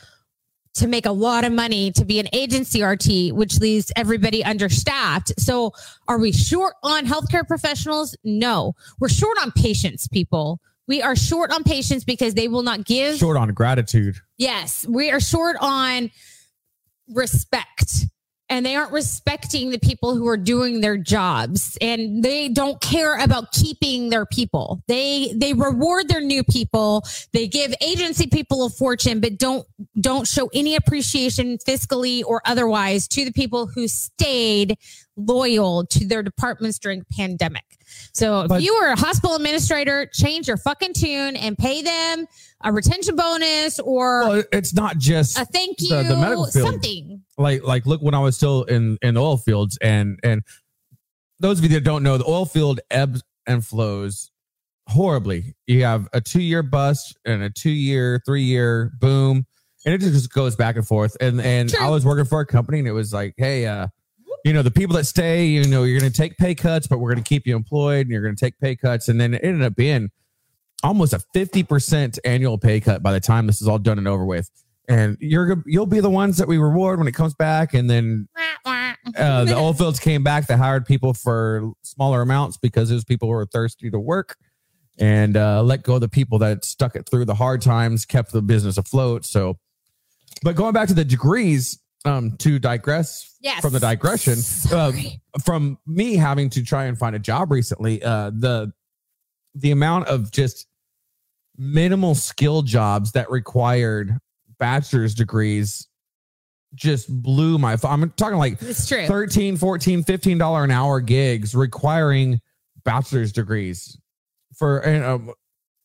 [0.76, 5.34] to make a lot of money to be an agency RT, which leaves everybody understaffed.
[5.40, 5.74] So,
[6.08, 8.16] are we short on healthcare professionals?
[8.24, 10.60] No, we're short on patients, people.
[10.88, 13.18] We are short on patients because they will not give.
[13.18, 14.18] Short on gratitude.
[14.38, 16.10] Yes, we are short on
[17.08, 18.06] respect.
[18.50, 23.18] And they aren't respecting the people who are doing their jobs and they don't care
[23.20, 24.82] about keeping their people.
[24.88, 27.06] They they reward their new people.
[27.32, 29.68] They give agency people a fortune but don't
[30.00, 34.78] don't show any appreciation fiscally or otherwise to the people who stayed
[35.16, 37.79] loyal to their departments during pandemic.
[38.14, 42.26] So if But- you were a hospital administrator, change your fucking tune and pay them
[42.64, 46.66] a retention bonus or Well, it's not just a thank you, the- the medical field.
[46.68, 47.22] something.
[47.38, 50.42] like like look when I was still in in the oil fields and and
[51.40, 54.30] those of you that don't know the oil field ebbs and flows
[54.88, 55.56] horribly.
[55.68, 59.46] You have a two year bust and a two year, three year boom,
[59.86, 61.16] and it just goes back and forth.
[61.22, 61.80] And and True.
[61.86, 63.88] I was working for a company and it was like, hey, uh,
[64.46, 67.00] you know, the people that stay, you know, you're going to take pay cuts, but
[67.00, 69.08] we're going to keep you employed, and you're going to take pay cuts.
[69.08, 70.10] And then it ended up being
[70.84, 74.26] almost a 50% annual pay cut by the time this is all done and over
[74.26, 74.50] with.
[74.88, 77.76] And you're you'll be the ones that we reward when it comes back.
[77.76, 78.28] And then
[78.66, 80.48] uh, the oil fields came back.
[80.48, 84.36] They hired people for smaller amounts because those people were thirsty to work
[84.98, 88.32] and uh, let go of the people that stuck it through the hard times, kept
[88.32, 89.26] the business afloat.
[89.26, 89.58] So,
[90.44, 93.62] but going back to the degrees, um, to digress Yes.
[93.62, 94.38] from the digression,
[94.72, 94.92] uh,
[95.44, 98.72] from me having to try and find a job recently, uh, the
[99.56, 100.68] the amount of just
[101.58, 104.18] minimal skill jobs that required
[104.60, 105.88] bachelor's degrees
[106.76, 109.08] just blew my i'm talking like it's true.
[109.08, 112.40] 13 14 15 dollar an hour gigs requiring
[112.86, 113.98] bachelor's degrees
[114.56, 115.32] for and um,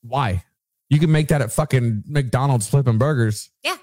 [0.03, 0.43] why
[0.89, 3.75] you can make that at fucking mcdonald's flipping burgers Yeah.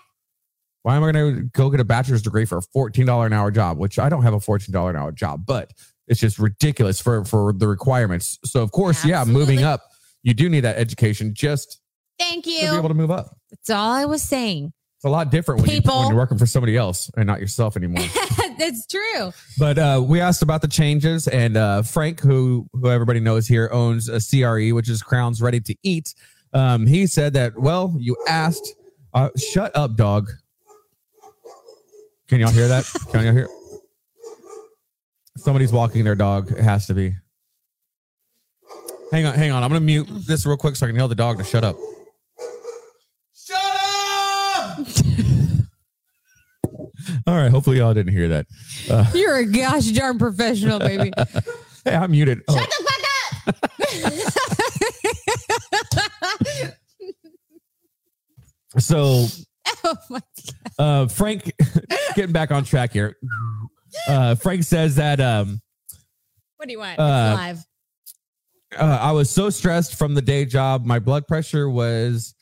[0.83, 3.51] Why am i going to go get a bachelor's degree for a $14 an hour
[3.51, 5.73] job which i don't have a $14 an hour job but
[6.09, 9.83] it's just ridiculous for for the requirements so of course yeah moving up
[10.23, 11.81] you do need that education just
[12.19, 12.61] Thank you.
[12.61, 14.73] to be able to move up That's all I was saying.
[14.97, 17.77] it's a lot different when, You, when you're working for somebody else and not yourself
[17.77, 18.05] anymore
[18.59, 19.33] That's true.
[19.59, 23.69] But uh, we asked about the changes, and uh, Frank, who who everybody knows here,
[23.73, 26.15] owns a CRE, which is Crowns Ready to Eat.
[26.53, 27.59] Um, he said that.
[27.59, 28.75] Well, you asked.
[29.15, 30.31] Uh, shut up, dog.
[32.29, 32.85] Can y'all hear that?
[33.11, 33.49] Can y'all hear?
[35.37, 36.53] Somebody's walking their dog.
[36.53, 37.15] It has to be.
[39.11, 39.63] Hang on, hang on.
[39.63, 41.77] I'm gonna mute this real quick so I can tell the dog to shut up.
[43.35, 44.79] Shut up!
[47.27, 47.51] All right.
[47.51, 48.47] Hopefully, y'all didn't hear that.
[48.91, 51.13] Uh, You're a gosh darn professional, baby.
[51.85, 52.43] Hey, I'm muted.
[52.47, 54.13] Oh, Shut the fuck
[56.69, 56.75] up.
[58.79, 59.27] so,
[59.83, 60.21] oh my
[60.83, 61.53] uh, Frank,
[62.17, 63.17] getting back on track here.
[64.09, 65.61] Uh, Frank says that um,
[66.57, 66.99] What do you want?
[66.99, 67.59] Uh, live.
[68.79, 70.85] uh, I was so stressed from the day job.
[70.85, 72.35] My blood pressure was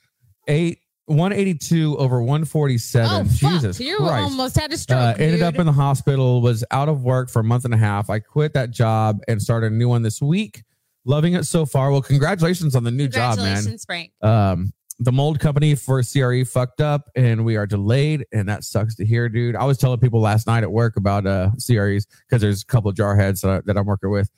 [0.49, 0.79] eight.
[1.07, 3.11] 182 over 147.
[3.11, 3.33] Oh, fuck.
[3.51, 4.13] Jesus You Christ.
[4.31, 5.01] almost had a stroke.
[5.01, 7.77] Uh, ended up in the hospital, was out of work for a month and a
[7.77, 8.09] half.
[8.11, 10.63] I quit that job and started a new one this week.
[11.05, 11.91] Loving it so far.
[11.91, 13.47] Well, congratulations on the new job, man.
[13.57, 14.13] Congratulations, Frank.
[14.23, 14.73] um
[15.03, 19.05] the mold company for CRE fucked up and we are delayed and that sucks to
[19.07, 19.57] hear dude.
[19.57, 22.91] I was telling people last night at work about uh CREs because there's a couple
[22.91, 24.31] of jarheads that, I, that I'm working with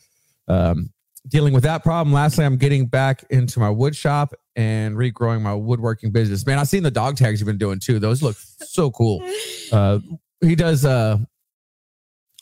[0.47, 0.91] um
[1.29, 2.13] dealing with that problem.
[2.15, 6.47] Lastly I'm getting back into my wood shop and regrowing my woodworking business.
[6.47, 7.99] Man I've seen the dog tags you've been doing too.
[7.99, 9.21] Those look so cool.
[9.73, 9.99] Uh
[10.43, 11.17] he does uh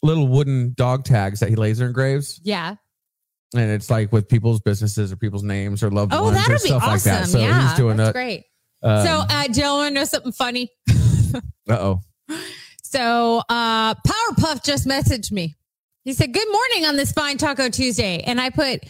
[0.03, 2.75] little wooden dog tags that he laser engraves Yeah.
[3.55, 6.83] And it's like with people's businesses or people's names or loved Oh, ones or stuff
[6.83, 6.91] awesome.
[6.91, 8.45] like that so yeah, he's doing that great.
[8.83, 10.71] um, so, uh, do y'all want to know something funny?
[11.69, 12.01] Uh-oh.
[12.83, 15.57] So, uh, Powerpuff just messaged me.
[16.05, 18.81] He said, "Good morning on this fine Taco Tuesday," and I put,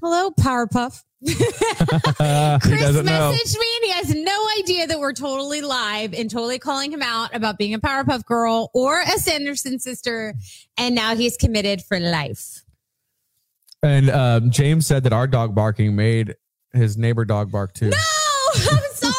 [0.00, 1.02] "Hello, Powerpuff."
[2.20, 3.32] Uh, Chris doesn't know.
[3.32, 7.02] messaged me and he has no idea that we're totally live and totally calling him
[7.02, 10.34] out about being a Powerpuff girl or a Sanderson sister.
[10.76, 12.59] And now he's committed for life.
[13.82, 16.36] And um, James said that our dog barking made
[16.72, 17.90] his neighbor dog bark too.
[17.90, 17.96] No,
[18.54, 19.14] I'm sorry.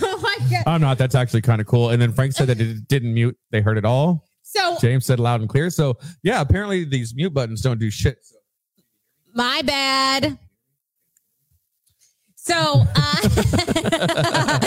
[0.00, 0.64] Oh my God.
[0.66, 0.98] I'm not.
[0.98, 1.90] That's actually kind of cool.
[1.90, 3.36] And then Frank said that it didn't mute.
[3.50, 4.24] They heard it all.
[4.42, 5.70] So, James said loud and clear.
[5.70, 8.18] So yeah, apparently these mute buttons don't do shit.
[9.34, 10.38] my bad.
[12.34, 12.54] So,
[12.96, 13.16] uh,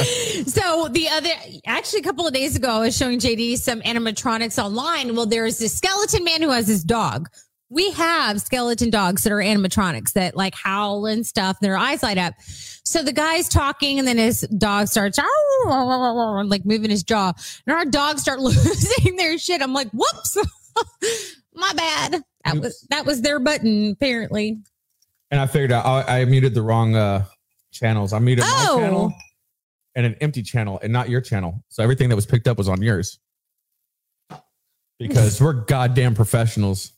[0.45, 1.29] so the other,
[1.65, 5.15] actually, a couple of days ago, I was showing JD some animatronics online.
[5.15, 7.27] Well, there's this skeleton man who has his dog.
[7.73, 11.57] We have skeleton dogs that are animatronics that like howl and stuff.
[11.61, 12.33] and Their eyes light up.
[12.83, 15.17] So the guy's talking, and then his dog starts
[15.65, 17.31] like moving his jaw,
[17.65, 19.61] and our dogs start losing their shit.
[19.61, 20.37] I'm like, whoops,
[21.53, 22.21] my bad.
[22.43, 24.59] That was that was their button apparently.
[25.29, 27.23] And I figured out I, I muted the wrong uh,
[27.71, 28.11] channels.
[28.11, 28.75] I muted Oh.
[28.77, 29.13] my channel
[29.95, 31.63] and an empty channel and not your channel.
[31.69, 33.17] So everything that was picked up was on yours.
[34.99, 36.91] Because we're goddamn professionals.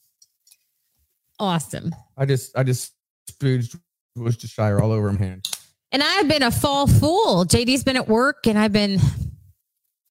[1.40, 1.94] Awesome.
[2.18, 2.94] I just I just
[3.30, 3.80] spooged
[4.16, 5.48] Worcestershire all over him hand.
[5.92, 7.46] And I've been a fall fool.
[7.46, 9.00] JD's been at work and I've been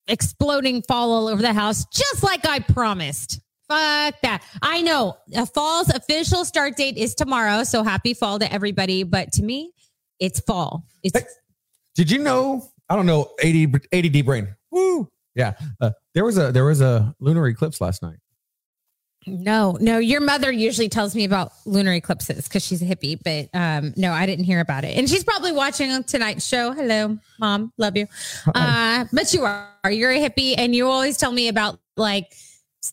[0.06, 3.40] exploding fall all over the house, just like I promised.
[3.68, 4.42] Fuck that.
[4.60, 7.64] I know a fall's official start date is tomorrow.
[7.64, 9.02] So happy fall to everybody.
[9.02, 9.72] But to me,
[10.20, 10.84] it's fall.
[11.02, 11.24] It's Hey.
[11.94, 12.68] Did you know?
[12.88, 13.30] I don't know.
[13.42, 14.54] 80d brain.
[14.70, 15.08] Woo.
[15.34, 15.54] Yeah.
[15.80, 18.18] Uh, there was a there was a lunar eclipse last night.
[19.26, 19.98] No, no.
[19.98, 24.12] Your mother usually tells me about lunar eclipses because she's a hippie, but um, no,
[24.12, 24.96] I didn't hear about it.
[24.96, 26.72] And she's probably watching tonight's show.
[26.72, 27.72] Hello, mom.
[27.78, 28.06] Love you.
[28.54, 29.90] Uh, but you are.
[29.90, 32.32] You're a hippie, and you always tell me about like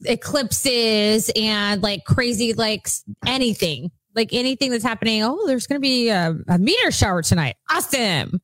[0.05, 2.87] eclipses and like crazy, like
[3.25, 3.91] anything.
[4.15, 5.23] Like anything that's happening.
[5.23, 7.55] Oh, there's going to be a, a meteor shower tonight.
[7.69, 8.41] Awesome.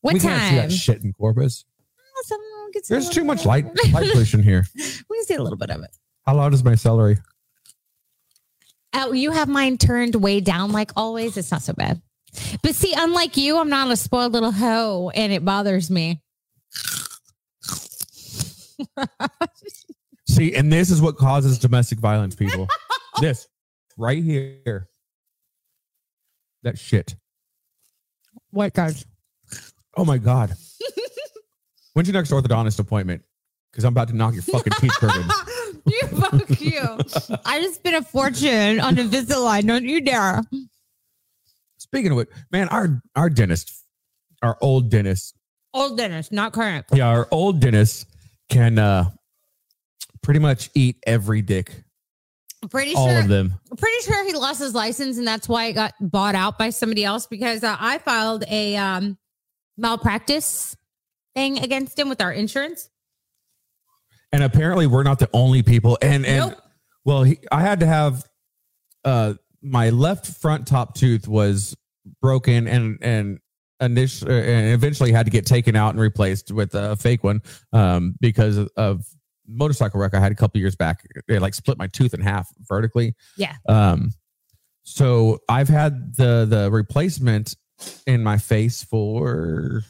[0.00, 0.68] What we can't see time?
[0.68, 1.64] that shit in Corpus.
[2.82, 4.66] See There's too much light light pollution here.
[4.74, 5.96] we can see a little bit of it.
[6.26, 7.18] How loud is my celery?
[8.94, 11.36] Oh, you have mine turned way down like always.
[11.36, 12.00] It's not so bad.
[12.62, 16.20] But see, unlike you, I'm not a spoiled little hoe and it bothers me.
[20.26, 22.68] See, and this is what causes domestic violence, people.
[23.20, 23.46] this
[23.96, 24.88] right here.
[26.62, 27.14] That shit.
[28.50, 29.04] What guys.
[29.96, 30.54] Oh my God.
[31.92, 33.22] When's your next orthodontist appointment?
[33.74, 35.26] Because I'm about to knock your fucking teeth crooked.
[35.86, 37.40] you fuck you.
[37.44, 39.66] I just spent a fortune on Invisalign.
[39.66, 40.42] Don't you dare.
[41.78, 43.72] Speaking of it, man, our our dentist,
[44.42, 45.34] our old dentist,
[45.72, 46.86] Old dentist, not current.
[46.92, 48.06] yeah, our old dentist
[48.48, 49.10] can uh
[50.22, 51.72] pretty much eat every dick,
[52.62, 53.18] I'm pretty all sure.
[53.18, 53.60] of them.
[53.70, 56.70] I'm pretty sure he lost his license, and that's why it got bought out by
[56.70, 57.26] somebody else.
[57.26, 59.18] Because uh, I filed a um,
[59.76, 60.76] malpractice
[61.34, 62.88] thing against him with our insurance.
[64.34, 65.96] And apparently, we're not the only people.
[66.02, 66.58] And and Nope.
[67.04, 68.24] well, he, I had to have
[69.04, 71.76] uh my left front top tooth was
[72.20, 73.38] broken and and
[73.80, 78.14] initially and eventually had to get taken out and replaced with a fake one um
[78.20, 79.06] because of
[79.46, 81.06] motorcycle wreck I had a couple years back.
[81.28, 83.14] It like split my tooth in half vertically.
[83.36, 83.54] Yeah.
[83.68, 84.10] Um
[84.82, 87.54] so I've had the the replacement
[88.06, 89.84] in my face for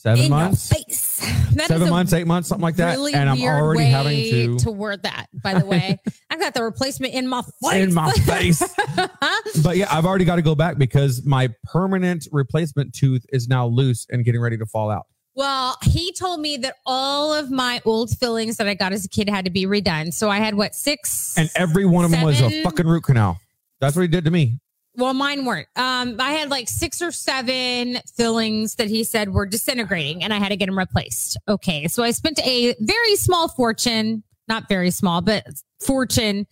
[0.00, 0.68] seven In months.
[0.68, 1.18] face.
[1.54, 2.92] That is Seven months, eight months, something like that.
[2.92, 5.26] Really and I'm already having to to word that.
[5.42, 5.98] By the way,
[6.30, 7.72] I've got the replacement in my face.
[7.74, 8.62] in my face.
[9.62, 13.66] but yeah, I've already got to go back because my permanent replacement tooth is now
[13.66, 15.06] loose and getting ready to fall out.
[15.34, 19.08] Well, he told me that all of my old fillings that I got as a
[19.08, 20.12] kid had to be redone.
[20.12, 21.34] So I had what six?
[21.36, 23.38] And every one of them was a fucking root canal.
[23.80, 24.60] That's what he did to me.
[24.96, 25.68] Well, mine weren't.
[25.76, 30.38] Um, I had like six or seven fillings that he said were disintegrating, and I
[30.38, 31.36] had to get them replaced.
[31.48, 35.44] Okay, so I spent a very small fortune, not very small, but
[35.80, 36.46] fortune,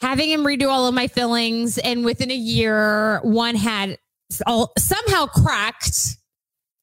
[0.00, 3.98] having him redo all of my fillings, and within a year, one had
[4.46, 6.16] all somehow cracked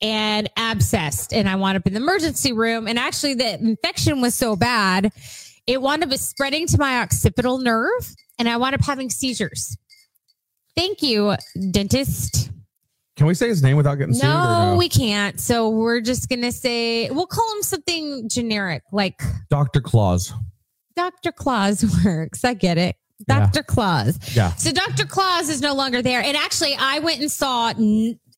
[0.02, 4.34] and abscessed and I wound up in the emergency room and actually the infection was
[4.34, 5.12] so bad
[5.68, 9.78] it wound up spreading to my occipital nerve and I wound up having seizures.
[10.82, 11.36] Thank you,
[11.70, 12.50] dentist.
[13.16, 14.24] Can we say his name without getting sued?
[14.24, 14.78] No, no?
[14.78, 15.40] we can't.
[15.40, 19.22] So we're just gonna say we'll call him something generic like
[19.52, 19.80] Dr.
[19.80, 20.34] Claus.
[20.96, 21.32] Dr.
[21.34, 22.44] Claus works.
[22.44, 22.96] I get it.
[23.28, 23.42] Yeah.
[23.42, 23.62] Dr.
[23.62, 24.18] Claus.
[24.36, 24.56] Yeah.
[24.56, 25.06] So Dr.
[25.06, 26.24] Claus is no longer there.
[26.24, 27.74] And actually, I went and saw,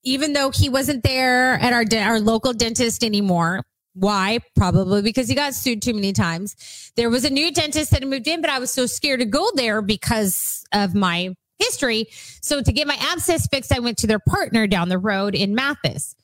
[0.04, 3.64] even though he wasn't there at our our local dentist anymore.
[3.94, 4.40] Why?
[4.58, 6.92] Probably because he got sued too many times.
[6.98, 9.26] There was a new dentist that had moved in, but I was so scared to
[9.26, 12.08] go there because of my history.
[12.42, 15.56] So to get my abscess fixed, I went to their partner down the road in
[15.56, 16.16] Mathis.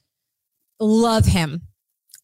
[0.79, 1.61] Love him.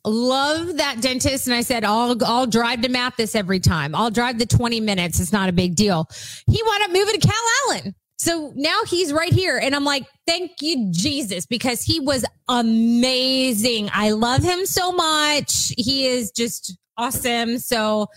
[0.06, 1.48] Love that dentist.
[1.48, 3.96] And I said, I'll, I'll drive to Mathis every time.
[3.96, 5.20] I'll drive the 20 minutes.
[5.20, 6.08] It's not a big deal.
[6.48, 7.34] He wound up moving to Cal
[7.68, 7.96] Allen.
[8.18, 9.58] So now he's right here.
[9.58, 13.90] And I'm like, thank you, Jesus, because he was amazing.
[13.94, 15.74] I love him so much.
[15.78, 17.58] He is just awesome.
[17.58, 18.08] So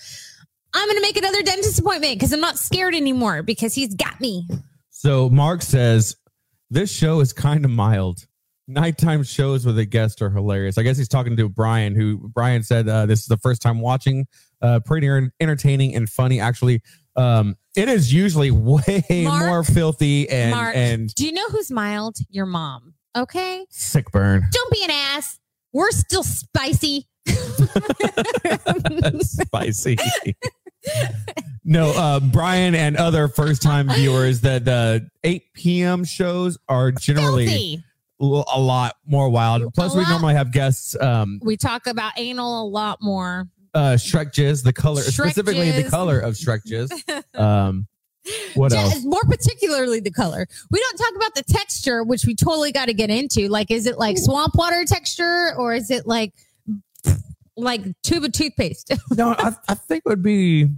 [0.75, 4.21] I'm going to make another dentist appointment because I'm not scared anymore because he's got
[4.21, 4.47] me.
[4.99, 6.17] So Mark says
[6.71, 8.27] this show is kind of mild.
[8.67, 10.77] Nighttime shows with a guest are hilarious.
[10.77, 13.81] I guess he's talking to Brian, who Brian said uh, this is the first time
[13.81, 14.27] watching.
[14.61, 16.41] Uh, pretty entertaining and funny.
[16.41, 16.83] Actually,
[17.15, 20.75] um, it is usually way Mark- more filthy and Mark.
[20.75, 22.17] and Do you know who's mild?
[22.29, 22.95] Your mom.
[23.17, 23.67] Okay.
[23.71, 24.49] sick burn.
[24.51, 25.39] Don't be an ass.
[25.73, 27.07] We're still spicy.
[29.21, 29.97] Spicy.
[31.65, 36.05] no, uh, Brian and other first time viewers that the 8 p.m.
[36.05, 37.85] shows are generally Filthy.
[38.21, 39.73] a lot more wild.
[39.75, 40.97] Plus, we normally have guests.
[41.01, 43.49] Um, We talk about anal a lot more.
[43.75, 47.23] uh, Shrek Jizz, the color, Shrek specifically the color of Shrek Jizz.
[47.39, 47.87] Um,
[48.55, 49.05] what else?
[49.05, 50.47] More particularly the color.
[50.71, 53.49] We don't talk about the texture, which we totally got to get into.
[53.49, 56.35] Like, is it like swamp water texture or is it like
[57.59, 58.93] like tube of toothpaste?
[59.17, 60.69] No, I, I think it would be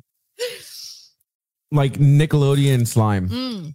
[1.70, 3.28] like Nickelodeon slime.
[3.28, 3.74] Mm.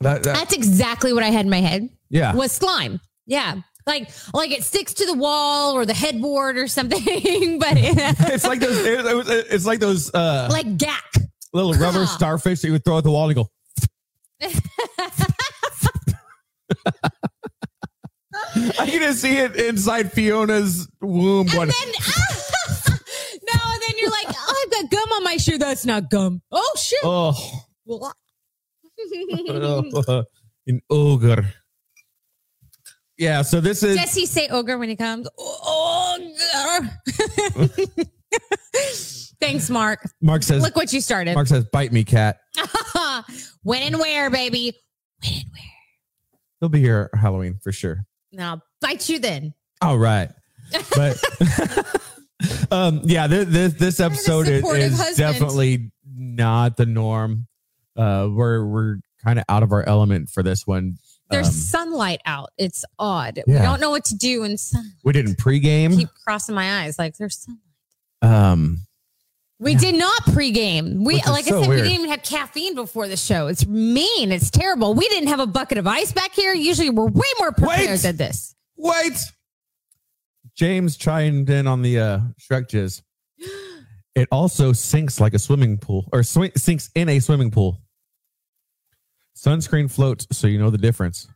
[0.00, 1.88] That, that- That's exactly what I had in my head.
[2.10, 2.34] yeah.
[2.34, 3.00] Was slime.
[3.26, 3.60] Yeah.
[3.86, 7.00] Like like it sticks to the wall or the headboard or something,
[7.58, 8.76] but It's like those.
[8.84, 11.26] It, it was- it's like those uh, like Gak.
[11.52, 13.48] little rubber starfish that you would throw at the wall and go.
[18.78, 21.48] I can just see it inside Fiona's womb.
[21.48, 21.88] And Going, then
[22.88, 25.58] no, and then you're like, oh, I've got gum on my shoe.
[25.58, 26.42] That's not gum.
[26.50, 26.98] Oh shit.
[27.02, 27.34] oh,
[30.66, 31.52] An ogre.
[33.16, 35.28] Yeah, so this is Does he say ogre when he comes?
[35.38, 36.90] Ogre.
[39.40, 40.00] Thanks, Mark.
[40.20, 41.34] Mark says Look what you started.
[41.34, 42.40] Mark says bite me cat.
[43.62, 44.74] when and where, baby?
[45.22, 45.62] When and where?
[46.60, 48.04] He'll be here Halloween for sure.
[48.32, 49.54] Now bite you then.
[49.82, 50.30] All right.
[50.94, 51.22] But
[52.70, 55.16] um yeah, this this, this episode is, husband.
[55.16, 57.46] definitely not the norm.
[57.96, 60.96] Uh we're we're kind of out of our element for this one.
[61.30, 62.50] There's Um, sunlight out.
[62.58, 63.40] It's odd.
[63.46, 64.92] We don't know what to do in sun.
[65.04, 65.96] we didn't pregame.
[65.96, 67.58] Keep crossing my eyes like there's sun.
[68.22, 68.80] Um
[69.60, 71.04] We did not pregame.
[71.04, 71.68] We like I said, weird.
[71.68, 73.46] we didn't even have caffeine before the show.
[73.48, 74.32] It's mean.
[74.32, 74.94] It's terrible.
[74.94, 76.54] We didn't have a bucket of ice back here.
[76.54, 78.00] Usually we're way more prepared Wait.
[78.00, 78.54] than this.
[78.76, 79.18] wait.
[80.56, 83.02] James chimed in on the uh Shrek jizz.
[84.14, 87.78] It also sinks like a swimming pool or swi- sinks in a swimming pool.
[89.36, 91.28] Sunscreen floats, so you know the difference.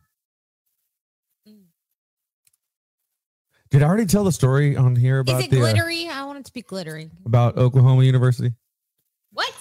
[3.71, 6.07] Did I already tell the story on here about Is it the uh, glittery?
[6.07, 7.09] I want it to be glittery.
[7.25, 8.53] about Oklahoma University?
[9.31, 9.53] What?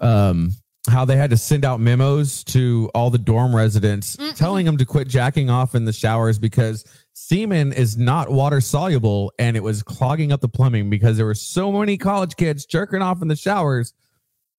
[0.00, 0.52] Um,
[0.88, 4.34] how they had to send out memos to all the dorm residents Mm-mm.
[4.34, 6.84] telling them to quit jacking off in the showers because
[7.14, 11.34] semen is not water soluble and it was clogging up the plumbing because there were
[11.34, 13.92] so many college kids jerking off in the showers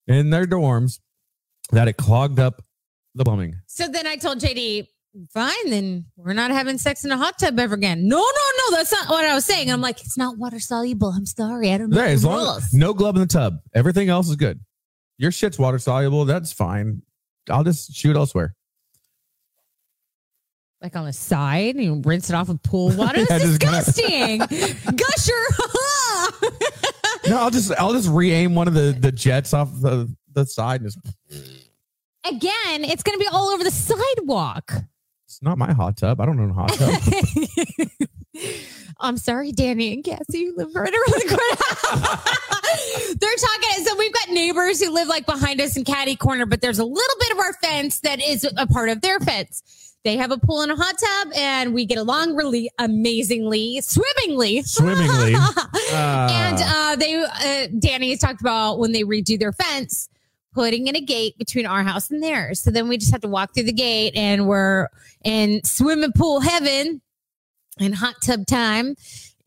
[0.06, 1.00] in their dorms
[1.72, 2.62] that it clogged up
[3.14, 3.56] the plumbing.
[3.66, 4.86] So then I told JD,
[5.32, 8.06] fine, then we're not having sex in a hot tub ever again.
[8.08, 8.22] No, no,
[8.70, 9.70] no, that's not what I was saying.
[9.70, 11.08] I'm like, it's not water soluble.
[11.08, 11.72] I'm sorry.
[11.72, 12.72] I don't know the as long rules.
[12.72, 14.60] no glove in the tub, everything else is good.
[15.18, 16.24] Your shit's water soluble.
[16.24, 17.02] That's fine.
[17.50, 18.54] I'll just shoot elsewhere.
[20.82, 23.24] Like on the side, you rinse it off with pool water.
[23.24, 24.38] That's kinda- disgusting.
[24.96, 25.32] Gusher.
[27.28, 30.80] No, I'll just I'll just re-aim one of the the jets off the the side.
[30.80, 30.98] And just,
[32.26, 34.72] Again, it's going to be all over the sidewalk.
[35.30, 36.20] It's not my hot tub.
[36.20, 37.88] I don't own a hot tub.
[39.00, 42.16] I'm sorry, Danny and Cassie, you live right around the corner.
[43.20, 43.84] They're talking.
[43.86, 46.84] So we've got neighbors who live like behind us in Caddy Corner, but there's a
[46.84, 49.62] little bit of our fence that is a part of their fence.
[50.02, 54.62] They have a pool and a hot tub, and we get along really amazingly, swimmingly.
[54.62, 55.34] Swimmingly.
[55.34, 55.36] and
[55.92, 56.92] Ah.
[56.92, 60.08] uh, they, uh, Danny has talked about when they redo their fence,
[60.52, 62.60] putting in a gate between our house and theirs.
[62.60, 64.88] So then we just have to walk through the gate, and we're
[65.24, 67.00] in swimming pool heaven
[67.78, 68.96] and hot tub time.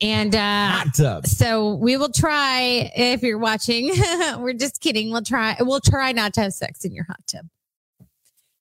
[0.00, 1.26] And uh, hot tub.
[1.26, 3.92] so we will try if you're watching.
[4.38, 5.10] we're just kidding.
[5.10, 5.56] We'll try.
[5.60, 7.46] We'll try not to have sex in your hot tub.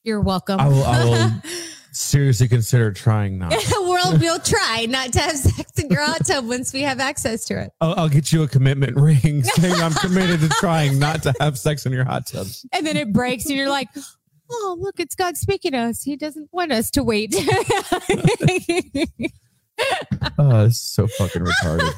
[0.03, 0.59] You're welcome.
[0.59, 1.31] I will, I will
[1.93, 3.51] seriously consider trying not.
[3.71, 7.45] we'll, we'll try not to have sex in your hot tub once we have access
[7.45, 7.71] to it.
[7.79, 11.57] I'll, I'll get you a commitment ring saying I'm committed to trying not to have
[11.57, 12.47] sex in your hot tub.
[12.71, 13.89] And then it breaks, and you're like,
[14.51, 16.03] "Oh, look, it's God speaking to us.
[16.03, 17.35] He doesn't want us to wait."
[20.37, 21.93] Oh, this is so fucking retarded.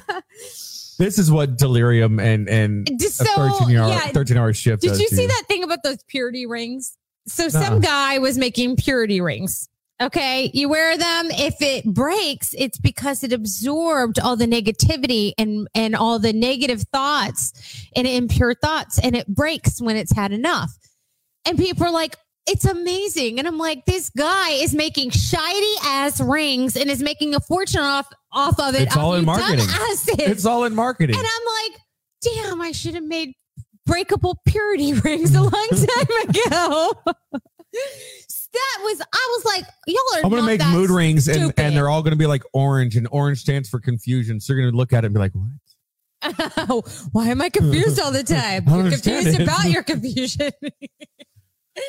[0.98, 4.08] This is what delirium and and Just a 13 hour yeah.
[4.08, 4.82] 13 hour shift.
[4.82, 6.98] Did you see that thing about those purity rings?
[7.28, 9.68] So some guy was making purity rings.
[10.02, 11.28] Okay, you wear them.
[11.32, 16.84] If it breaks, it's because it absorbed all the negativity and and all the negative
[16.92, 17.54] thoughts
[17.96, 20.72] and impure thoughts, and it breaks when it's had enough.
[21.46, 26.20] And people are like, "It's amazing," and I'm like, "This guy is making shiny ass
[26.20, 28.84] rings and is making a fortune off off of it.
[28.84, 29.66] It's all in marketing.
[30.28, 31.16] It's all in marketing.
[31.16, 31.82] And I'm like,
[32.22, 33.34] damn, I should have made
[33.86, 36.94] breakable purity rings a long time ago.
[38.56, 40.24] that was, I was like, y'all are.
[40.26, 41.60] I'm gonna make mood rings and, stupid.
[41.60, 44.40] and they're all gonna be like orange and orange stands for confusion.
[44.40, 45.50] So you're gonna look at it and be like, what?
[47.12, 48.64] Why am I confused all the time?
[48.68, 49.42] You're confused it.
[49.42, 50.52] about your confusion.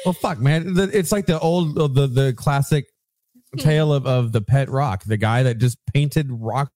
[0.04, 0.74] Well, fuck, man.
[0.76, 2.86] It's like the old, the the classic
[3.58, 6.70] tale of, of the pet rock, the guy that just painted rocks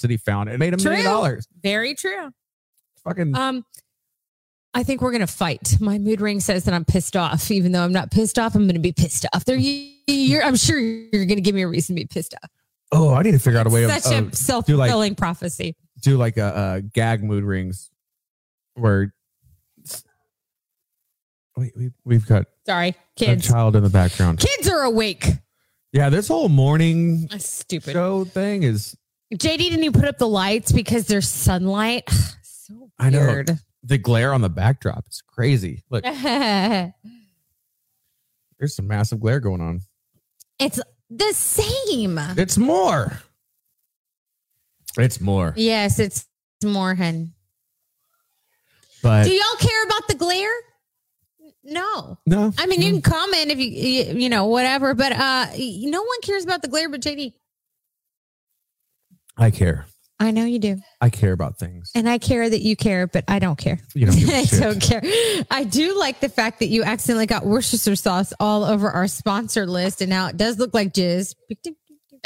[0.00, 1.46] that he found and made a million dollars.
[1.62, 2.30] Very true.
[3.04, 3.64] Fucking Um,
[4.76, 5.76] I think we're gonna fight.
[5.80, 8.54] My mood ring says that I'm pissed off, even though I'm not pissed off.
[8.54, 9.44] I'm gonna be pissed off.
[9.44, 10.42] There, you're.
[10.42, 12.50] I'm sure you're gonna give me a reason to be pissed off.
[12.92, 15.76] oh, I need to figure out a way of, Such of a self fulfilling prophecy.
[16.02, 17.90] do like a, a gag mood rings
[18.74, 19.14] where
[21.56, 23.46] wait, we, we've got Sorry, a kids.
[23.46, 24.40] child in the background.
[24.40, 25.26] Kids are awake.
[25.92, 27.92] Yeah, this whole morning That's stupid.
[27.92, 28.96] show thing is
[29.32, 32.08] JD, didn't you put up the lights because there's sunlight?
[32.42, 33.44] so I know.
[33.84, 33.88] Weird.
[33.88, 35.04] the glare on the backdrop.
[35.06, 35.82] It's crazy.
[35.90, 36.92] Look, there's
[38.68, 39.80] some massive glare going on.
[40.58, 40.80] it's
[41.10, 42.18] the same.
[42.36, 43.20] It's more.
[44.98, 45.54] It's more.
[45.56, 46.26] Yes, it's
[46.64, 47.32] more, hun.
[49.02, 50.52] But Do y'all care about the glare?
[51.62, 52.18] No.
[52.26, 52.52] No.
[52.58, 56.20] I mean, you can comment if you, you, you know, whatever, but uh, no one
[56.22, 57.32] cares about the glare but JD.
[59.36, 59.86] I care.
[60.20, 60.76] I know you do.
[61.00, 61.90] I care about things.
[61.94, 63.80] And I care that you care, but I don't care.
[63.94, 64.60] You don't I shit.
[64.60, 65.02] don't care.
[65.50, 69.66] I do like the fact that you accidentally got Worcestershire sauce all over our sponsor
[69.66, 71.34] list, and now it does look like jizz.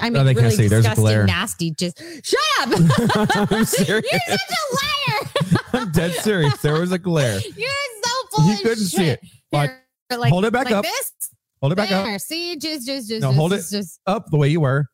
[0.00, 0.68] I mean, No, really see.
[0.68, 1.24] There's a disgusting, glare.
[1.26, 2.24] nasty jizz.
[2.24, 3.50] Shut up!
[3.52, 4.04] I'm serious.
[4.12, 5.60] You're such a liar.
[5.72, 6.60] I'm dead serious.
[6.62, 7.40] There was a glare.
[7.56, 7.68] You're
[8.04, 9.20] so full You couldn't see it.
[9.50, 9.70] Like,
[10.10, 10.84] Here, like, hold it back like up.
[10.84, 11.12] This?
[11.60, 12.14] Hold it back there.
[12.14, 12.20] up.
[12.20, 13.20] See, jizz, jizz, jizz.
[13.22, 13.98] No, hold jizz, jizz.
[14.06, 14.86] Up the way you were.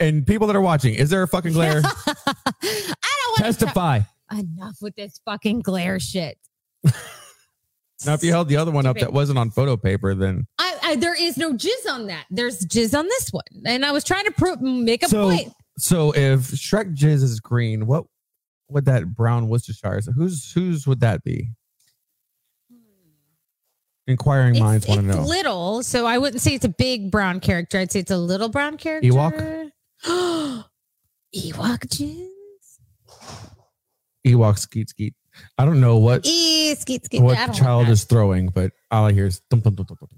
[0.00, 1.80] And people that are watching, is there a fucking glare?
[2.06, 2.14] I
[2.64, 4.00] don't want to Testify.
[4.32, 6.38] enough with this fucking glare shit.
[8.04, 10.76] Now, if you held the other one up that wasn't on photo paper, then I,
[10.82, 12.24] I there is no jizz on that.
[12.32, 15.52] There's jizz on this one, and I was trying to pro- make a So- point.
[15.78, 18.06] so if Shrek Jizz is green, what
[18.68, 20.00] would that brown Worcestershire?
[20.00, 21.50] So whose whose would that be?
[24.08, 25.12] Inquiring minds want to know.
[25.12, 25.26] it's know.
[25.28, 27.78] little, so I wouldn't say it's a big brown character.
[27.78, 29.08] I'd say it's a little brown character.
[29.08, 29.61] Ewok?
[30.06, 32.28] Ewok jizz.
[34.26, 35.14] Ewok skeet skeet.
[35.56, 37.22] I don't know what Eh, skeet, skeet.
[37.22, 40.12] what the child is throwing, but all I hear is thump, thump, thump, thump, thump.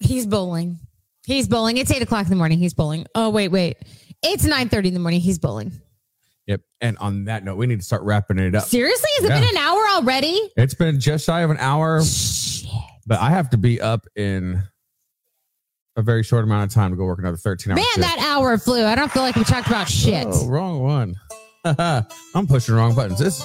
[0.00, 0.78] He's bowling.
[1.26, 1.76] He's bowling.
[1.76, 2.58] It's eight o'clock in the morning.
[2.58, 3.06] He's bowling.
[3.14, 3.76] Oh wait, wait.
[4.22, 5.20] It's nine thirty in the morning.
[5.20, 5.72] He's bowling.
[6.46, 6.60] Yep.
[6.80, 8.64] And on that note, we need to start wrapping it up.
[8.64, 10.50] Seriously, has it been an hour already?
[10.56, 12.68] It's been just shy of an hour, Shit.
[13.06, 14.62] but I have to be up in
[15.96, 17.76] a very short amount of time to go work another 13 hours.
[17.76, 18.84] Man, that hour flew.
[18.84, 20.26] I don't feel like we talked about shit.
[20.28, 21.14] Oh, wrong one.
[21.64, 23.18] I'm pushing the wrong buttons.
[23.18, 23.44] This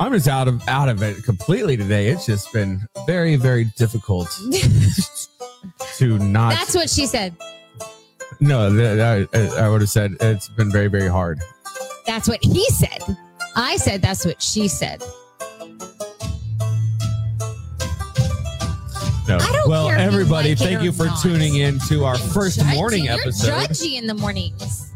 [0.00, 2.08] I'm just out of out of it completely today.
[2.08, 4.30] It's just been very, very difficult
[5.96, 6.54] to not.
[6.54, 7.36] That's what she said.
[8.40, 9.26] no, I,
[9.58, 11.40] I would have said it's been very, very hard.
[12.06, 13.02] That's what he said.
[13.54, 15.02] I said that's what she said.
[19.30, 19.36] No.
[19.36, 21.22] I don't well, care if you everybody, like it thank or you for not.
[21.22, 22.74] tuning in to our first Judgy.
[22.74, 23.52] morning You're episode.
[23.52, 24.90] judgy in the mornings.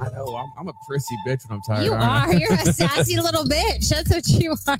[0.00, 1.84] I know I'm, I'm a prissy bitch when I'm tired.
[1.84, 2.26] You aren't I?
[2.26, 2.34] are.
[2.34, 3.90] You're a sassy little bitch.
[3.90, 4.76] That's what you are.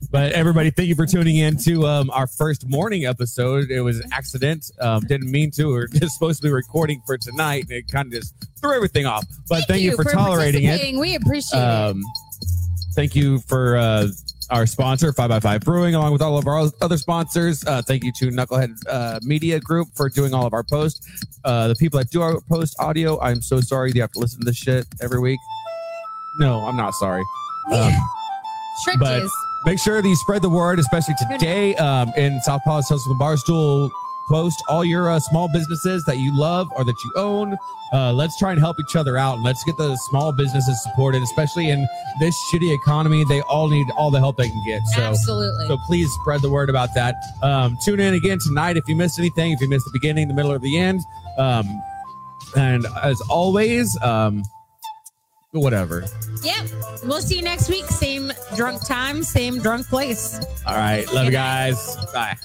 [0.10, 3.70] But everybody, thank you for tuning in to um, our first morning episode.
[3.70, 4.70] It was an accident.
[4.80, 5.66] Um, didn't mean to.
[5.66, 8.74] We are just supposed to be recording for tonight, and it kind of just threw
[8.74, 9.26] everything off.
[9.46, 10.68] But thank, you, for, tolerating it.
[10.68, 11.00] participating.
[11.00, 11.64] We appreciate it.
[11.64, 12.02] Um,
[12.94, 14.08] thank you for uh,
[14.52, 17.64] our sponsor, Five by Five Brewing, along with all of our other sponsors.
[17.64, 21.24] Uh, thank you to Knucklehead uh, Media Group for doing all of our posts.
[21.44, 24.40] Uh, the people that do our post audio, I'm so sorry you have to listen
[24.40, 25.40] to this shit every week.
[26.38, 27.22] No, I'm not sorry.
[27.72, 27.92] Um,
[28.98, 29.22] but-
[29.64, 33.90] make sure that you spread the word, especially today um, in Southpaw's Social and Barstool.
[34.28, 37.56] Post all your uh, small businesses that you love or that you own.
[37.92, 41.22] Uh, let's try and help each other out and let's get the small businesses supported,
[41.22, 41.86] especially in
[42.20, 43.24] this shitty economy.
[43.24, 44.80] They all need all the help they can get.
[44.94, 45.66] So, Absolutely.
[45.68, 47.16] so please spread the word about that.
[47.42, 50.34] Um, tune in again tonight if you missed anything, if you missed the beginning, the
[50.34, 51.00] middle, or the end.
[51.36, 51.82] Um,
[52.56, 54.42] and as always, um,
[55.50, 56.04] whatever.
[56.42, 56.66] yep.
[57.04, 57.84] We'll see you next week.
[57.86, 60.40] Same drunk time, same drunk place.
[60.66, 61.04] All right.
[61.12, 61.72] Love you Good night.
[61.72, 61.96] guys.
[62.14, 62.36] Bye.